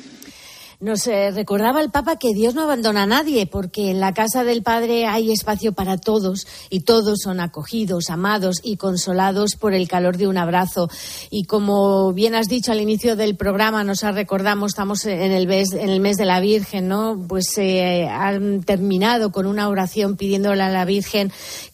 Nos 0.81 1.05
recordaba 1.05 1.79
el 1.79 1.91
Papa 1.91 2.17
que 2.17 2.33
Dios 2.33 2.55
no 2.55 2.63
abandona 2.63 3.03
a 3.03 3.05
nadie, 3.05 3.45
porque 3.45 3.91
en 3.91 4.00
la 4.00 4.15
casa 4.15 4.43
del 4.43 4.63
Padre 4.63 5.05
hay 5.05 5.31
espacio 5.31 5.73
para 5.73 5.97
todos 5.97 6.47
y 6.71 6.79
todos 6.79 7.19
son 7.21 7.39
acogidos, 7.39 8.09
amados 8.09 8.61
y 8.63 8.77
consolados 8.77 9.57
por 9.59 9.75
el 9.75 9.88
calor 9.88 10.17
de 10.17 10.27
un 10.27 10.39
abrazo. 10.39 10.89
Y 11.29 11.43
como 11.43 12.13
bien 12.13 12.33
has 12.33 12.47
dicho 12.47 12.71
al 12.71 12.81
inicio 12.81 13.15
del 13.15 13.35
programa, 13.35 13.83
nos 13.83 14.01
recordamos, 14.01 14.71
estamos 14.71 15.05
en 15.05 15.31
el 15.31 15.45
mes, 15.45 15.71
en 15.73 15.91
el 15.91 16.00
mes 16.00 16.17
de 16.17 16.25
la 16.25 16.39
Virgen, 16.39 16.88
¿no? 16.88 17.15
Pues 17.27 17.55
eh, 17.59 18.07
han 18.09 18.63
terminado 18.63 19.31
con 19.31 19.45
una 19.45 19.69
oración 19.69 20.17
pidiéndole 20.17 20.63
a 20.63 20.69
la 20.69 20.85
Virgen 20.85 21.31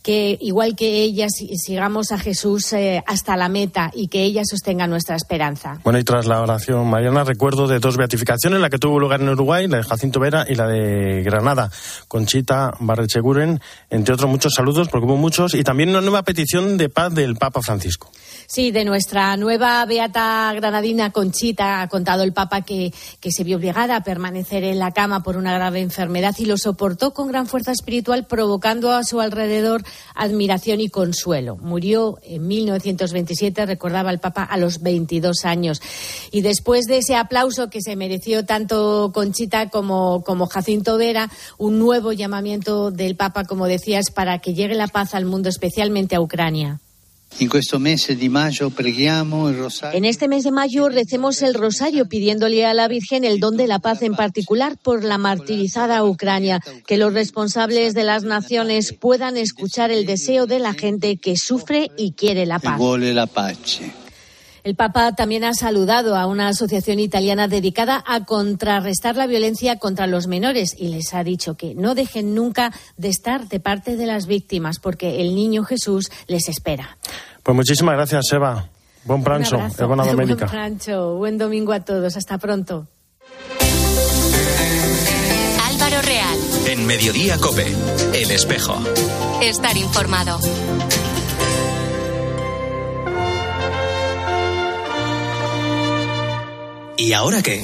que, 0.07 0.37
igual 0.39 0.73
que 0.77 1.01
ella, 1.03 1.27
si- 1.27 1.57
sigamos 1.57 2.13
a 2.13 2.17
Jesús 2.17 2.71
eh, 2.71 3.03
hasta 3.05 3.35
la 3.35 3.49
meta 3.49 3.91
y 3.93 4.07
que 4.07 4.23
ella 4.23 4.43
sostenga 4.45 4.87
nuestra 4.87 5.17
esperanza. 5.17 5.81
Bueno, 5.83 5.99
y 5.99 6.05
tras 6.05 6.25
la 6.27 6.39
oración 6.41 6.89
mariana, 6.89 7.25
recuerdo 7.25 7.67
de 7.67 7.79
dos 7.79 7.97
beatificaciones, 7.97 8.61
la 8.61 8.69
que 8.69 8.77
tuvo 8.77 9.01
lugar 9.01 9.19
en 9.19 9.27
Uruguay, 9.27 9.67
la 9.67 9.77
de 9.79 9.83
Jacinto 9.83 10.21
Vera 10.21 10.45
y 10.47 10.55
la 10.55 10.65
de 10.65 11.23
Granada, 11.23 11.69
Conchita 12.07 12.71
Barrecheguren, 12.79 13.59
entre 13.89 14.13
otros 14.13 14.29
muchos 14.29 14.53
saludos, 14.55 14.87
porque 14.87 15.07
hubo 15.07 15.17
muchos, 15.17 15.53
y 15.55 15.63
también 15.65 15.89
una 15.89 15.99
nueva 15.99 16.23
petición 16.23 16.77
de 16.77 16.87
paz 16.87 17.13
del 17.13 17.35
Papa 17.35 17.59
Francisco. 17.61 18.09
Sí, 18.49 18.71
de 18.71 18.85
nuestra 18.85 19.35
nueva 19.35 19.83
beata 19.85 20.53
granadina 20.55 21.11
Conchita 21.11 21.81
ha 21.81 21.89
contado 21.89 22.23
el 22.23 22.31
Papa 22.31 22.61
que, 22.61 22.93
que 23.19 23.29
se 23.29 23.43
vio 23.43 23.57
obligada 23.57 23.97
a 23.97 24.03
permanecer 24.05 24.63
en 24.63 24.79
la 24.79 24.93
cama 24.93 25.21
por 25.21 25.35
una 25.35 25.53
grave 25.53 25.81
enfermedad 25.81 26.33
y 26.37 26.45
lo 26.45 26.57
soportó 26.57 27.13
con 27.13 27.27
gran 27.27 27.47
fuerza 27.47 27.73
espiritual, 27.73 28.25
provocando 28.25 28.93
a 28.93 29.03
su 29.03 29.19
alrededor 29.19 29.83
admiración 30.15 30.79
y 30.79 30.87
consuelo. 30.87 31.57
Murió 31.57 32.19
en 32.23 32.47
1927, 32.47 33.65
recordaba 33.65 34.11
el 34.11 34.19
Papa, 34.19 34.43
a 34.43 34.55
los 34.55 34.81
22 34.81 35.43
años. 35.43 35.81
Y 36.31 36.39
después 36.39 36.85
de 36.85 36.99
ese 36.99 37.17
aplauso 37.17 37.69
que 37.69 37.81
se 37.81 37.97
mereció 37.97 38.45
tanto 38.45 39.11
Conchita 39.13 39.67
como, 39.67 40.23
como 40.23 40.47
Jacinto 40.47 40.97
Vera, 40.97 41.29
un 41.57 41.79
nuevo 41.79 42.13
llamamiento 42.13 42.91
del 42.91 43.17
Papa, 43.17 43.43
como 43.43 43.67
decías, 43.67 44.09
para 44.09 44.39
que 44.39 44.53
llegue 44.53 44.75
la 44.75 44.87
paz 44.87 45.15
al 45.15 45.25
mundo, 45.25 45.49
especialmente 45.49 46.15
a 46.15 46.21
Ucrania. 46.21 46.79
En 49.93 50.05
este 50.05 50.27
mes 50.27 50.43
de 50.43 50.51
mayo 50.51 50.89
recemos 50.89 51.41
el 51.43 51.53
rosario 51.53 52.09
pidiéndole 52.09 52.65
a 52.65 52.73
la 52.73 52.87
Virgen 52.87 53.23
el 53.23 53.39
don 53.39 53.57
de 53.57 53.67
la 53.67 53.77
paz, 53.79 54.01
en 54.01 54.15
particular 54.15 54.77
por 54.81 55.03
la 55.03 55.19
martirizada 55.19 56.03
Ucrania, 56.03 56.61
que 56.87 56.97
los 56.97 57.13
responsables 57.13 57.93
de 57.93 58.03
las 58.05 58.23
naciones 58.23 58.93
puedan 58.93 59.37
escuchar 59.37 59.91
el 59.91 60.07
deseo 60.07 60.47
de 60.47 60.59
la 60.59 60.73
gente 60.73 61.17
que 61.17 61.37
sufre 61.37 61.91
y 61.95 62.13
quiere 62.13 62.47
la 62.47 62.57
paz. 62.57 62.79
El 64.67 64.75
Papa 64.75 65.15
también 65.15 65.45
ha 65.45 65.53
saludado 65.53 66.17
a 66.17 66.25
una 66.25 66.49
asociación 66.49 66.99
italiana 66.99 67.47
dedicada 67.47 68.03
a 68.05 68.25
contrarrestar 68.25 69.15
la 69.15 69.25
violencia 69.25 69.77
contra 69.77 70.07
los 70.07 70.27
menores 70.27 70.75
y 70.77 70.89
les 70.89 71.13
ha 71.13 71.23
dicho 71.23 71.55
que 71.55 71.73
no 71.73 71.95
dejen 71.95 72.35
nunca 72.35 72.73
de 72.97 73.07
estar 73.07 73.47
de 73.47 73.61
parte 73.61 73.95
de 73.95 74.05
las 74.05 74.27
víctimas 74.27 74.79
porque 74.79 75.21
el 75.21 75.35
niño 75.35 75.63
Jesús 75.63 76.11
les 76.27 76.49
espera. 76.49 76.97
Pues 77.47 77.55
muchísimas 77.55 77.95
gracias, 77.95 78.25
Eva. 78.33 78.67
Buen 79.05 79.23
pranzo, 79.23 79.57
buena 79.87 80.03
domenica. 80.05 80.47
Buen 80.47 80.49
prancho. 80.49 81.15
Buen 81.15 81.37
domingo 81.37 81.71
a 81.71 81.79
todos. 81.79 82.17
Hasta 82.17 82.37
pronto. 82.37 82.87
Álvaro 85.65 86.01
Real. 86.01 86.37
En 86.65 86.85
Mediodía 86.85 87.37
Cope, 87.37 87.65
El 88.13 88.31
Espejo. 88.31 88.77
Estar 89.41 89.77
informado. 89.77 90.37
¿Y 96.97 97.13
ahora 97.13 97.41
qué? 97.41 97.63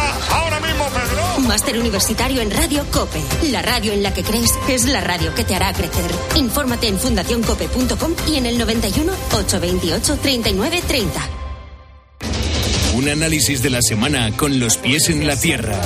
Máster 1.51 1.77
Universitario 1.77 2.41
en 2.41 2.49
Radio 2.49 2.85
COPE. 2.91 3.21
La 3.51 3.61
radio 3.61 3.91
en 3.91 4.01
la 4.01 4.13
que 4.13 4.23
crees 4.23 4.53
es 4.69 4.85
la 4.85 5.01
radio 5.01 5.35
que 5.35 5.43
te 5.43 5.53
hará 5.53 5.73
crecer. 5.73 6.09
Infórmate 6.37 6.87
en 6.87 6.97
fundacioncope.com 6.97 8.13
y 8.25 8.37
en 8.37 8.45
el 8.45 8.57
91 8.57 9.11
828 9.33 10.17
39 10.21 10.81
30. 10.87 11.29
Un 12.95 13.09
análisis 13.09 13.61
de 13.61 13.69
la 13.69 13.81
semana 13.81 14.31
con 14.37 14.61
los 14.61 14.77
pies 14.77 15.09
en 15.09 15.27
la 15.27 15.35
tierra. 15.35 15.77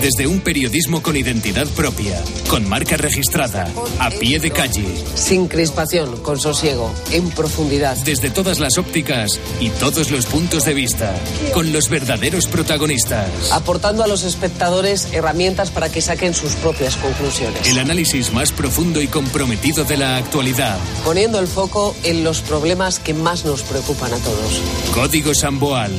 Desde 0.00 0.26
un 0.26 0.40
periodismo 0.40 1.02
con 1.02 1.16
identidad 1.16 1.66
propia, 1.68 2.22
con 2.48 2.68
marca 2.68 2.96
registrada, 2.96 3.72
a 3.98 4.10
pie 4.10 4.38
de 4.38 4.50
calle. 4.50 4.84
Sin 5.14 5.48
crispación, 5.48 6.18
con 6.18 6.38
sosiego, 6.38 6.92
en 7.10 7.30
profundidad. 7.30 7.96
Desde 8.04 8.30
todas 8.30 8.58
las 8.58 8.76
ópticas 8.78 9.40
y 9.60 9.70
todos 9.70 10.10
los 10.10 10.26
puntos 10.26 10.64
de 10.64 10.74
vista, 10.74 11.14
con 11.52 11.72
los 11.72 11.88
verdaderos 11.88 12.46
protagonistas. 12.46 13.52
Aportando 13.52 14.04
a 14.04 14.06
los 14.06 14.24
espectadores 14.24 15.08
herramientas 15.12 15.70
para 15.70 15.90
que 15.90 16.00
saquen 16.00 16.34
sus 16.34 16.52
propias 16.54 16.96
conclusiones. 16.96 17.66
El 17.66 17.78
análisis 17.78 18.32
más 18.32 18.52
profundo 18.52 19.00
y 19.00 19.06
comprometido 19.06 19.84
de 19.84 19.96
la 19.96 20.16
actualidad. 20.16 20.78
Poniendo 21.04 21.38
el 21.38 21.46
foco 21.46 21.96
en 22.02 22.24
los 22.24 22.40
problemas 22.40 22.98
que 22.98 23.14
más 23.14 23.44
nos 23.44 23.62
preocupan 23.62 24.12
a 24.12 24.18
todos. 24.18 24.60
Código 24.92 25.34
Samboal. 25.34 25.92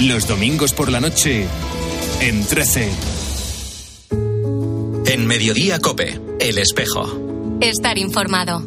Los 0.00 0.26
domingos 0.26 0.72
por 0.72 0.90
la 0.90 0.98
noche, 0.98 1.46
en 2.20 2.44
13. 2.44 2.90
En 5.06 5.26
Mediodía 5.26 5.78
Cope, 5.78 6.20
El 6.38 6.58
Espejo. 6.58 7.58
Estar 7.60 7.96
informado. 7.98 8.62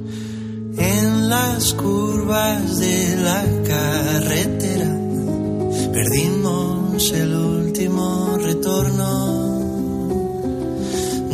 En 0.78 1.30
las 1.30 1.74
curvas 1.74 2.80
de 2.80 3.16
la 3.18 3.46
carretera 3.68 4.90
perdimos 5.94 7.12
el 7.12 7.36
último 7.36 8.38
retorno. 8.42 9.43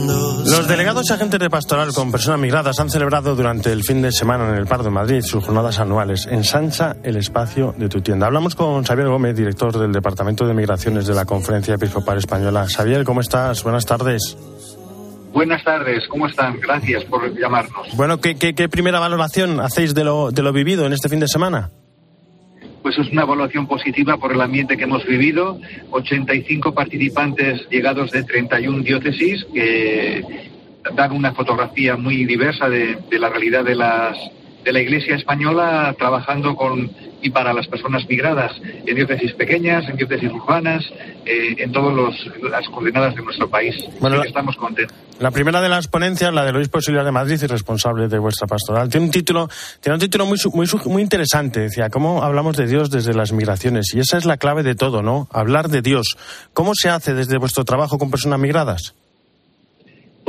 Los 0.07 0.47
Los 0.49 0.67
delegados 0.67 1.09
y 1.09 1.13
agentes 1.13 1.39
de 1.39 1.49
pastoral 1.49 1.93
con 1.93 2.11
personas 2.11 2.39
migradas 2.39 2.79
han 2.79 2.89
celebrado 2.89 3.35
durante 3.35 3.71
el 3.71 3.83
fin 3.83 4.01
de 4.01 4.11
semana 4.11 4.49
en 4.49 4.55
el 4.55 4.65
Pardo 4.65 4.85
de 4.85 4.89
Madrid 4.91 5.21
sus 5.21 5.43
jornadas 5.43 5.79
anuales. 5.79 6.25
Ensancha 6.25 6.95
el 7.03 7.17
espacio 7.17 7.73
de 7.77 7.89
tu 7.89 8.01
tienda. 8.01 8.27
Hablamos 8.27 8.55
con 8.55 8.83
Xavier 8.83 9.07
Gómez, 9.09 9.35
director 9.35 9.77
del 9.77 9.91
Departamento 9.91 10.47
de 10.47 10.53
Migraciones 10.53 11.05
de 11.07 11.13
la 11.13 11.25
Conferencia 11.25 11.75
Episcopal 11.75 12.17
Española. 12.17 12.65
Xavier, 12.67 13.03
¿cómo 13.03 13.21
estás? 13.21 13.63
Buenas 13.63 13.85
tardes. 13.85 14.37
Buenas 15.33 15.63
tardes, 15.63 16.07
¿cómo 16.07 16.27
están? 16.27 16.59
Gracias 16.59 17.05
por 17.05 17.31
llamarnos. 17.37 17.95
Bueno, 17.95 18.19
¿qué, 18.19 18.35
qué, 18.35 18.55
qué 18.55 18.67
primera 18.67 18.99
valoración 18.99 19.59
hacéis 19.59 19.93
de 19.93 20.03
lo, 20.03 20.31
de 20.31 20.41
lo 20.41 20.51
vivido 20.51 20.85
en 20.85 20.93
este 20.93 21.07
fin 21.07 21.19
de 21.19 21.27
semana? 21.27 21.69
Pues 22.89 23.05
es 23.05 23.11
una 23.11 23.21
evaluación 23.21 23.67
positiva 23.67 24.17
por 24.17 24.31
el 24.31 24.41
ambiente 24.41 24.75
que 24.75 24.85
hemos 24.85 25.05
vivido. 25.05 25.59
85 25.91 26.73
participantes 26.73 27.69
llegados 27.69 28.09
de 28.09 28.23
31 28.23 28.81
diócesis 28.81 29.45
que 29.53 30.25
dan 30.95 31.11
una 31.11 31.33
fotografía 31.33 31.97
muy 31.97 32.25
diversa 32.25 32.67
de, 32.67 32.97
de 33.07 33.19
la 33.19 33.29
realidad 33.29 33.63
de 33.63 33.75
las 33.75 34.17
de 34.63 34.73
la 34.73 34.81
Iglesia 34.81 35.15
española 35.15 35.95
trabajando 35.97 36.55
con 36.55 36.91
y 37.21 37.29
para 37.29 37.53
las 37.53 37.67
personas 37.67 38.07
migradas 38.07 38.51
en 38.85 38.95
diócesis 38.95 39.33
pequeñas, 39.33 39.87
en 39.89 39.97
diócesis 39.97 40.31
urbanas, 40.31 40.85
eh, 41.25 41.55
en 41.57 41.71
todas 41.71 42.15
las 42.41 42.67
coordenadas 42.69 43.15
de 43.15 43.21
nuestro 43.21 43.49
país. 43.49 43.75
Bueno, 43.99 44.23
estamos 44.23 44.55
contentos. 44.55 44.95
La 45.19 45.31
primera 45.31 45.59
de 45.59 45.67
las 45.67 45.87
ponencias, 45.87 46.33
la 46.33 46.45
del 46.45 46.55
obispo 46.55 46.77
auxiliar 46.77 47.03
de 47.03 47.11
Madrid 47.11 47.37
y 47.41 47.45
responsable 47.45 48.07
de 48.07 48.19
vuestra 48.19 48.47
pastoral, 48.47 48.89
tiene 48.89 49.07
un 49.07 49.11
título, 49.11 49.49
tiene 49.81 49.95
un 49.95 49.99
título 49.99 50.25
muy, 50.25 50.37
muy, 50.53 50.67
muy 50.85 51.01
interesante. 51.01 51.59
Decía, 51.59 51.89
¿cómo 51.89 52.23
hablamos 52.23 52.55
de 52.55 52.67
Dios 52.67 52.89
desde 52.89 53.13
las 53.13 53.33
migraciones? 53.33 53.93
Y 53.93 53.99
esa 53.99 54.17
es 54.17 54.25
la 54.25 54.37
clave 54.37 54.63
de 54.63 54.75
todo, 54.75 55.01
¿no? 55.01 55.27
Hablar 55.31 55.67
de 55.67 55.81
Dios. 55.81 56.15
¿Cómo 56.53 56.71
se 56.73 56.89
hace 56.89 57.13
desde 57.13 57.37
vuestro 57.37 57.65
trabajo 57.65 57.97
con 57.97 58.09
personas 58.09 58.39
migradas? 58.39 58.95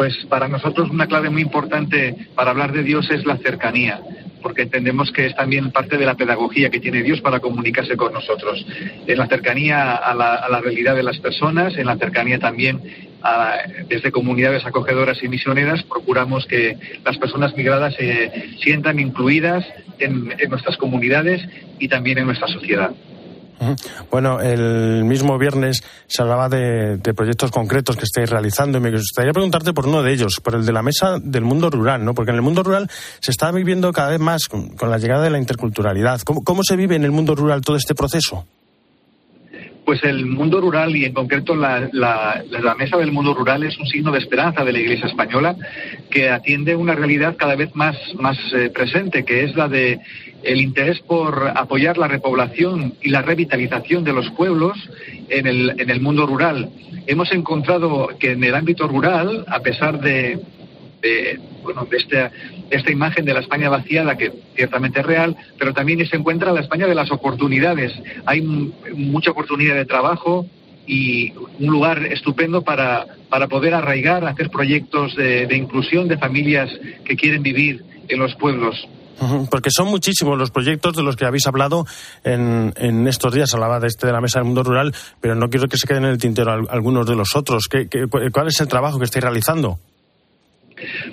Pues 0.00 0.16
para 0.30 0.48
nosotros 0.48 0.88
una 0.88 1.06
clave 1.06 1.28
muy 1.28 1.42
importante 1.42 2.14
para 2.34 2.52
hablar 2.52 2.72
de 2.72 2.82
Dios 2.82 3.10
es 3.10 3.26
la 3.26 3.36
cercanía, 3.36 4.00
porque 4.40 4.62
entendemos 4.62 5.12
que 5.12 5.26
es 5.26 5.36
también 5.36 5.72
parte 5.72 5.98
de 5.98 6.06
la 6.06 6.14
pedagogía 6.14 6.70
que 6.70 6.80
tiene 6.80 7.02
Dios 7.02 7.20
para 7.20 7.40
comunicarse 7.40 7.98
con 7.98 8.14
nosotros. 8.14 8.64
En 9.06 9.18
la 9.18 9.26
cercanía 9.26 9.96
a 9.96 10.14
la, 10.14 10.60
realidad 10.62 10.96
de 10.96 11.02
las 11.02 11.18
personas, 11.18 11.76
en 11.76 11.84
la 11.84 11.98
cercanía 11.98 12.38
también 12.38 12.80
desde 13.90 14.10
comunidades 14.10 14.64
acogedoras 14.64 15.22
y 15.22 15.28
misioneras, 15.28 15.82
procuramos 15.82 16.46
que 16.46 16.78
las 17.04 17.18
personas 17.18 17.54
migradas 17.54 17.94
se 17.96 18.56
sientan 18.62 19.00
incluidas 19.00 19.66
en 19.98 20.32
nuestras 20.48 20.78
comunidades 20.78 21.46
y 21.78 21.88
también 21.88 22.16
en 22.16 22.24
nuestra 22.24 22.48
sociedad. 22.48 22.92
Bueno, 24.10 24.40
el 24.40 25.04
mismo 25.04 25.38
viernes 25.38 25.82
se 26.06 26.22
hablaba 26.22 26.48
de, 26.48 26.98
proyectos 27.14 27.50
concretos 27.50 27.96
que 27.96 28.04
estáis 28.04 28.30
realizando 28.30 28.78
y 28.78 28.80
me 28.80 28.90
gustaría 28.90 29.32
preguntarte 29.32 29.72
por 29.72 29.86
uno 29.86 30.02
de 30.02 30.12
ellos, 30.12 30.40
por 30.42 30.54
el 30.54 30.64
de 30.64 30.72
la 30.72 30.82
mesa 30.82 31.18
del 31.20 31.44
mundo 31.44 31.70
rural, 31.70 32.04
¿no? 32.04 32.14
Porque 32.14 32.30
en 32.30 32.36
el 32.36 32.42
mundo 32.42 32.62
rural 32.62 32.90
se 33.20 33.30
está 33.30 33.50
viviendo 33.50 33.92
cada 33.92 34.10
vez 34.10 34.20
más 34.20 34.48
con, 34.48 34.70
con 34.70 34.90
la 34.90 34.98
llegada 34.98 35.24
de 35.24 35.30
la 35.30 35.38
interculturalidad. 35.38 36.20
¿Cómo, 36.22 36.42
¿Cómo 36.42 36.62
se 36.62 36.76
vive 36.76 36.96
en 36.96 37.04
el 37.04 37.10
mundo 37.10 37.34
rural 37.34 37.60
todo 37.60 37.76
este 37.76 37.94
proceso? 37.94 38.46
Pues 39.90 40.04
el 40.04 40.24
mundo 40.24 40.60
rural 40.60 40.94
y 40.94 41.04
en 41.04 41.12
concreto 41.12 41.56
la, 41.56 41.88
la- 41.90 42.76
mesa 42.78 42.96
del 42.96 43.10
mundo 43.10 43.34
rural 43.34 43.64
es 43.64 43.76
un 43.76 43.86
signo 43.86 44.12
de 44.12 44.20
esperanza 44.20 44.62
de 44.64 44.72
la 44.72 44.78
Iglesia 44.78 45.08
española 45.08 45.56
que 46.12 46.30
atiende 46.30 46.76
una 46.76 46.94
realidad 46.94 47.34
cada 47.36 47.56
vez 47.56 47.74
más, 47.74 47.96
más 48.14 48.38
eh, 48.52 48.70
presente, 48.70 49.24
que 49.24 49.42
es 49.42 49.56
la 49.56 49.66
de 49.66 49.98
el 50.44 50.60
interés 50.60 51.00
por 51.00 51.50
apoyar 51.56 51.98
la 51.98 52.06
repoblación 52.06 52.94
y 53.02 53.08
la 53.08 53.22
revitalización 53.22 54.04
de 54.04 54.12
los 54.12 54.30
pueblos 54.30 54.78
en 55.28 55.48
el, 55.48 55.74
en 55.80 55.90
el 55.90 56.00
mundo 56.00 56.24
rural. 56.24 56.70
Hemos 57.08 57.32
encontrado 57.32 58.10
que 58.20 58.30
en 58.30 58.44
el 58.44 58.54
ámbito 58.54 58.86
rural, 58.86 59.44
a 59.48 59.58
pesar 59.58 60.00
de, 60.00 60.38
de, 61.02 61.38
bueno, 61.62 61.86
de, 61.90 61.96
esta, 61.96 62.30
esta 62.70 62.90
imagen 62.92 63.24
de 63.24 63.32
la 63.34 63.40
España 63.40 63.68
vaciada, 63.68 64.16
que 64.16 64.32
ciertamente 64.54 65.00
es 65.00 65.06
real, 65.06 65.36
pero 65.58 65.72
también 65.72 66.04
se 66.06 66.16
encuentra 66.16 66.52
la 66.52 66.60
España 66.60 66.86
de 66.86 66.94
las 66.94 67.10
oportunidades. 67.10 67.92
Hay 68.26 68.42
mucha 68.42 69.30
oportunidad 69.30 69.74
de 69.76 69.86
trabajo 69.86 70.46
y 70.86 71.32
un 71.58 71.66
lugar 71.70 72.04
estupendo 72.06 72.62
para, 72.62 73.06
para 73.28 73.46
poder 73.48 73.74
arraigar, 73.74 74.24
hacer 74.26 74.50
proyectos 74.50 75.14
de, 75.16 75.46
inclusión 75.56 76.08
de 76.08 76.18
familias 76.18 76.68
que 77.04 77.16
quieren 77.16 77.42
vivir 77.42 77.84
en 78.08 78.18
los 78.18 78.34
pueblos. 78.34 78.88
Porque 79.50 79.68
son 79.70 79.88
muchísimos 79.88 80.38
los 80.38 80.50
proyectos 80.50 80.96
de 80.96 81.02
los 81.02 81.14
que 81.14 81.26
habéis 81.26 81.46
hablado 81.46 81.84
en, 82.24 82.72
en 82.76 83.06
estos 83.06 83.34
días. 83.34 83.52
Hablaba 83.52 83.78
de 83.78 83.86
este 83.88 84.06
de 84.06 84.14
la 84.14 84.20
Mesa 84.22 84.38
del 84.38 84.46
Mundo 84.46 84.62
Rural, 84.62 84.94
pero 85.20 85.34
no 85.34 85.50
quiero 85.50 85.68
que 85.68 85.76
se 85.76 85.86
queden 85.86 86.04
en 86.06 86.10
el 86.12 86.18
tintero 86.18 86.50
al- 86.52 86.66
algunos 86.70 87.06
de 87.06 87.14
los 87.16 87.36
otros. 87.36 87.68
¿Qué, 87.70 87.86
qué- 87.86 88.06
cuál 88.08 88.48
es 88.48 88.58
el 88.62 88.68
trabajo 88.68 88.98
que 88.98 89.04
estáis 89.04 89.22
realizando? 89.22 89.78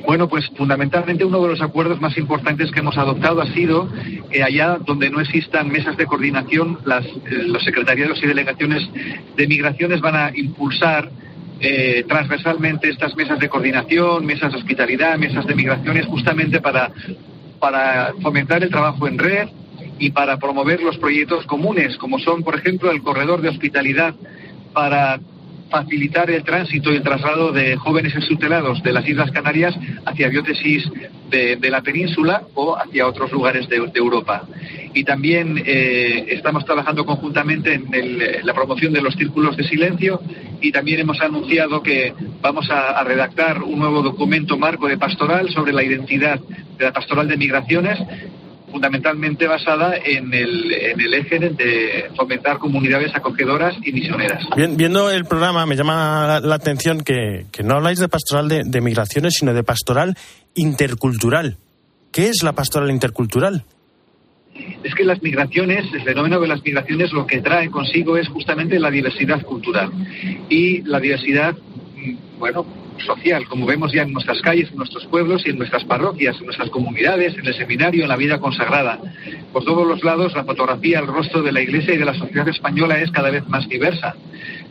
Bueno, 0.05 0.27
pues 0.27 0.49
fundamentalmente 0.55 1.25
uno 1.25 1.41
de 1.41 1.49
los 1.49 1.61
acuerdos 1.61 1.99
más 1.99 2.17
importantes 2.17 2.71
que 2.71 2.79
hemos 2.79 2.97
adoptado 2.97 3.41
ha 3.41 3.47
sido 3.53 3.89
que 4.31 4.43
allá 4.43 4.77
donde 4.85 5.09
no 5.09 5.19
existan 5.19 5.69
mesas 5.69 5.97
de 5.97 6.05
coordinación, 6.05 6.79
las, 6.85 7.05
eh, 7.05 7.43
los 7.47 7.63
secretariados 7.63 8.21
y 8.23 8.27
delegaciones 8.27 8.87
de 9.35 9.47
migraciones 9.47 10.01
van 10.01 10.15
a 10.15 10.31
impulsar 10.35 11.09
eh, 11.59 12.05
transversalmente 12.07 12.89
estas 12.89 13.15
mesas 13.15 13.39
de 13.39 13.49
coordinación, 13.49 14.25
mesas 14.25 14.51
de 14.51 14.59
hospitalidad, 14.59 15.17
mesas 15.17 15.45
de 15.45 15.55
migraciones, 15.55 16.05
justamente 16.05 16.61
para, 16.61 16.91
para 17.59 18.13
fomentar 18.21 18.63
el 18.63 18.69
trabajo 18.69 19.07
en 19.07 19.17
red 19.17 19.47
y 19.99 20.11
para 20.11 20.37
promover 20.37 20.81
los 20.81 20.97
proyectos 20.97 21.45
comunes, 21.45 21.97
como 21.97 22.19
son, 22.19 22.43
por 22.43 22.55
ejemplo, 22.55 22.91
el 22.91 23.01
corredor 23.01 23.41
de 23.41 23.49
hospitalidad 23.49 24.13
para 24.73 25.19
facilitar 25.69 26.29
el 26.29 26.43
tránsito 26.43 26.91
y 26.91 26.97
el 26.97 27.03
traslado 27.03 27.51
de 27.51 27.75
jóvenes 27.75 28.15
extutelados 28.15 28.81
de 28.83 28.93
las 28.93 29.07
Islas 29.07 29.31
Canarias 29.31 29.75
hacia 30.05 30.29
diócesis 30.29 30.89
de, 31.29 31.57
la 31.69 31.81
península 31.81 32.43
o 32.53 32.77
hacia 32.77 33.05
otros 33.07 33.31
lugares 33.31 33.67
de, 33.67 33.77
Europa. 33.93 34.43
Y 34.93 35.03
también 35.03 35.61
eh, 35.65 36.25
estamos 36.29 36.65
trabajando 36.65 37.05
conjuntamente 37.05 37.73
en 37.73 37.93
el- 37.93 38.39
la 38.43 38.53
promoción 38.53 38.93
de 38.93 39.01
los 39.01 39.15
círculos 39.15 39.57
de 39.57 39.63
silencio 39.63 40.21
y 40.61 40.71
también 40.71 40.99
hemos 40.99 41.19
anunciado 41.21 41.83
que 41.83 42.13
vamos 42.41 42.69
a 42.71 43.03
redactar 43.03 43.61
un 43.61 43.79
nuevo 43.79 44.01
documento 44.01 44.57
marco 44.57 44.87
de 44.87 44.97
pastoral 44.97 45.49
sobre 45.49 45.73
la 45.73 45.83
identidad 45.83 46.39
de 46.77 46.85
la 46.85 46.93
pastoral 46.93 47.27
de 47.27 47.37
migraciones 47.37 47.99
fundamentalmente 48.71 49.47
basada 49.47 49.95
en 49.97 50.33
el, 50.33 50.71
en 50.73 50.99
el 50.99 51.13
eje 51.13 51.39
de 51.39 52.09
fomentar 52.15 52.57
comunidades 52.57 53.15
acogedoras 53.15 53.75
y 53.83 53.91
misioneras. 53.93 54.43
Bien- 54.55 54.75
viendo 54.77 55.09
el 55.09 55.25
programa, 55.25 55.65
me 55.65 55.75
llama 55.75 56.25
la, 56.27 56.39
la 56.41 56.55
atención 56.55 57.01
que, 57.01 57.45
que 57.51 57.63
no 57.63 57.75
habláis 57.75 57.99
de 57.99 58.09
pastoral 58.09 58.47
de, 58.49 58.63
de 58.65 58.81
migraciones, 58.81 59.35
sino 59.39 59.53
de 59.53 59.63
pastoral 59.63 60.15
intercultural. 60.55 61.57
¿Qué 62.11 62.27
es 62.27 62.43
la 62.43 62.53
pastoral 62.53 62.91
intercultural? 62.91 63.63
Es 64.83 64.95
que 64.95 65.03
las 65.05 65.21
migraciones, 65.21 65.85
el 65.93 66.01
fenómeno 66.03 66.39
de 66.39 66.47
las 66.47 66.63
migraciones 66.63 67.11
lo 67.13 67.27
que 67.27 67.41
trae 67.41 67.69
consigo 67.69 68.17
es 68.17 68.27
justamente 68.27 68.79
la 68.79 68.89
diversidad 68.89 69.41
cultural 69.43 69.91
y 70.49 70.81
la 70.81 70.99
diversidad, 70.99 71.55
mm, 71.55 72.39
bueno, 72.39 72.65
social, 73.05 73.47
como 73.47 73.65
vemos 73.65 73.91
ya 73.91 74.03
en 74.03 74.13
nuestras 74.13 74.41
calles, 74.41 74.69
en 74.69 74.77
nuestros 74.77 75.05
pueblos 75.07 75.45
y 75.45 75.49
en 75.49 75.57
nuestras 75.57 75.83
parroquias, 75.85 76.37
en 76.39 76.45
nuestras 76.45 76.69
comunidades, 76.69 77.37
en 77.37 77.45
el 77.45 77.53
seminario, 77.53 78.03
en 78.03 78.09
la 78.09 78.15
vida 78.15 78.39
consagrada. 78.39 78.99
Por 79.53 79.63
todos 79.63 79.87
los 79.87 80.03
lados, 80.03 80.33
la 80.35 80.43
fotografía, 80.43 80.99
el 80.99 81.07
rostro 81.07 81.41
de 81.41 81.51
la 81.51 81.61
Iglesia 81.61 81.93
y 81.93 81.97
de 81.97 82.05
la 82.05 82.13
sociedad 82.13 82.47
española 82.47 82.99
es 82.99 83.11
cada 83.11 83.29
vez 83.29 83.47
más 83.47 83.67
diversa, 83.67 84.15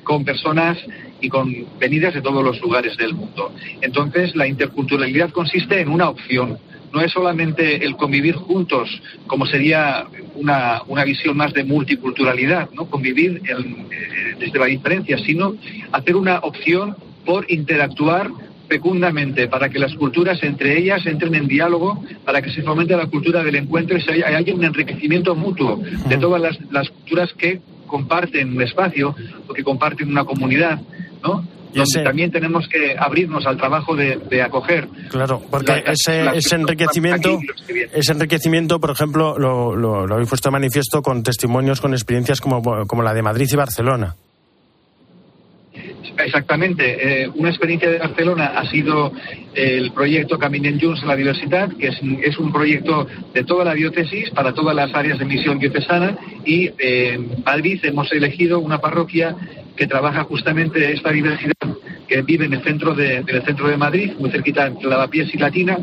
con 0.02 0.24
personas 0.24 0.78
y 1.20 1.28
con 1.28 1.54
venidas 1.78 2.14
de 2.14 2.22
todos 2.22 2.44
los 2.44 2.60
lugares 2.60 2.96
del 2.96 3.14
mundo. 3.14 3.52
Entonces, 3.80 4.36
la 4.36 4.46
interculturalidad 4.46 5.30
consiste 5.30 5.80
en 5.80 5.88
una 5.88 6.08
opción, 6.08 6.58
no 6.92 7.00
es 7.00 7.12
solamente 7.12 7.84
el 7.84 7.96
convivir 7.96 8.36
juntos, 8.36 8.88
como 9.26 9.46
sería 9.46 10.06
una, 10.34 10.82
una 10.86 11.04
visión 11.04 11.36
más 11.36 11.52
de 11.52 11.64
multiculturalidad, 11.64 12.70
¿no? 12.72 12.86
convivir 12.86 13.42
eh, 13.44 14.34
desde 14.38 14.58
la 14.58 14.66
diferencia, 14.66 15.18
sino 15.18 15.56
hacer 15.92 16.16
una 16.16 16.38
opción 16.38 16.96
por 17.26 17.50
interactuar 17.50 18.30
fecundamente 18.68 19.46
para 19.48 19.68
que 19.68 19.78
las 19.78 19.94
culturas 19.94 20.42
entre 20.42 20.78
ellas 20.78 21.04
entren 21.06 21.34
en 21.34 21.46
diálogo, 21.46 22.02
para 22.24 22.42
que 22.42 22.50
se 22.50 22.62
fomente 22.62 22.96
la 22.96 23.06
cultura 23.06 23.42
del 23.44 23.54
encuentro 23.56 23.96
y 23.96 24.00
se 24.00 24.12
haya, 24.12 24.26
haya 24.36 24.54
un 24.54 24.64
enriquecimiento 24.64 25.34
mutuo 25.34 25.80
de 26.08 26.16
todas 26.18 26.40
las, 26.40 26.58
las 26.70 26.88
culturas 26.90 27.32
que 27.38 27.60
comparten 27.86 28.56
un 28.56 28.62
espacio 28.62 29.14
o 29.48 29.52
que 29.54 29.62
comparten 29.62 30.08
una 30.08 30.24
comunidad, 30.24 30.80
¿no? 31.22 31.46
Donde 31.74 32.02
también 32.04 32.30
tenemos 32.32 32.66
que 32.68 32.96
abrirnos 32.98 33.44
al 33.46 33.58
trabajo 33.58 33.94
de, 33.94 34.16
de 34.30 34.40
acoger. 34.42 34.88
Claro, 35.10 35.42
porque 35.50 35.72
La- 35.72 35.92
ese, 35.92 36.24
la- 36.24 36.32
ese 36.34 36.54
enriquecimiento, 36.56 37.38
ese 37.92 38.12
enriquecimiento, 38.12 38.80
por 38.80 38.90
ejemplo, 38.92 39.38
lo, 39.38 39.76
lo, 39.76 40.06
lo 40.06 40.14
habéis 40.14 40.28
puesto 40.30 40.48
de 40.48 40.52
manifiesto 40.52 41.02
con 41.02 41.22
testimonios, 41.22 41.80
con 41.82 41.92
experiencias 41.92 42.40
como, 42.40 42.62
como 42.86 43.02
la 43.02 43.12
de 43.12 43.22
Madrid 43.22 43.46
y 43.52 43.56
Barcelona. 43.56 44.14
Exactamente. 46.18 47.24
Eh, 47.24 47.28
una 47.34 47.50
experiencia 47.50 47.90
de 47.90 47.98
Barcelona 47.98 48.52
ha 48.56 48.68
sido 48.70 49.12
el 49.54 49.92
proyecto 49.92 50.38
Caminen 50.38 50.80
Junts 50.80 51.02
en 51.02 51.08
la 51.08 51.16
Diversidad, 51.16 51.70
que 51.76 51.88
es, 51.88 52.38
un 52.38 52.52
proyecto 52.52 53.06
de 53.34 53.44
toda 53.44 53.64
la 53.64 53.74
diócesis 53.74 54.30
para 54.30 54.52
todas 54.52 54.74
las 54.74 54.94
áreas 54.94 55.18
de 55.18 55.24
misión 55.24 55.58
diocesana 55.58 56.16
y 56.44 56.66
eh, 56.78 57.14
en 57.14 57.42
Madrid 57.44 57.80
hemos 57.84 58.10
elegido 58.12 58.60
una 58.60 58.78
parroquia 58.78 59.34
que 59.76 59.86
trabaja 59.86 60.24
justamente 60.24 60.92
esta 60.92 61.10
diversidad 61.10 61.54
que 62.08 62.22
vive 62.22 62.46
en 62.46 62.54
el 62.54 62.62
centro 62.62 62.94
de, 62.94 63.16
en 63.16 63.28
el 63.28 63.42
centro 63.42 63.68
de 63.68 63.76
Madrid, 63.76 64.12
muy 64.18 64.30
cerquita 64.30 64.66
entre 64.66 64.88
Lavapiés 64.88 65.34
y 65.34 65.38
Latina, 65.38 65.78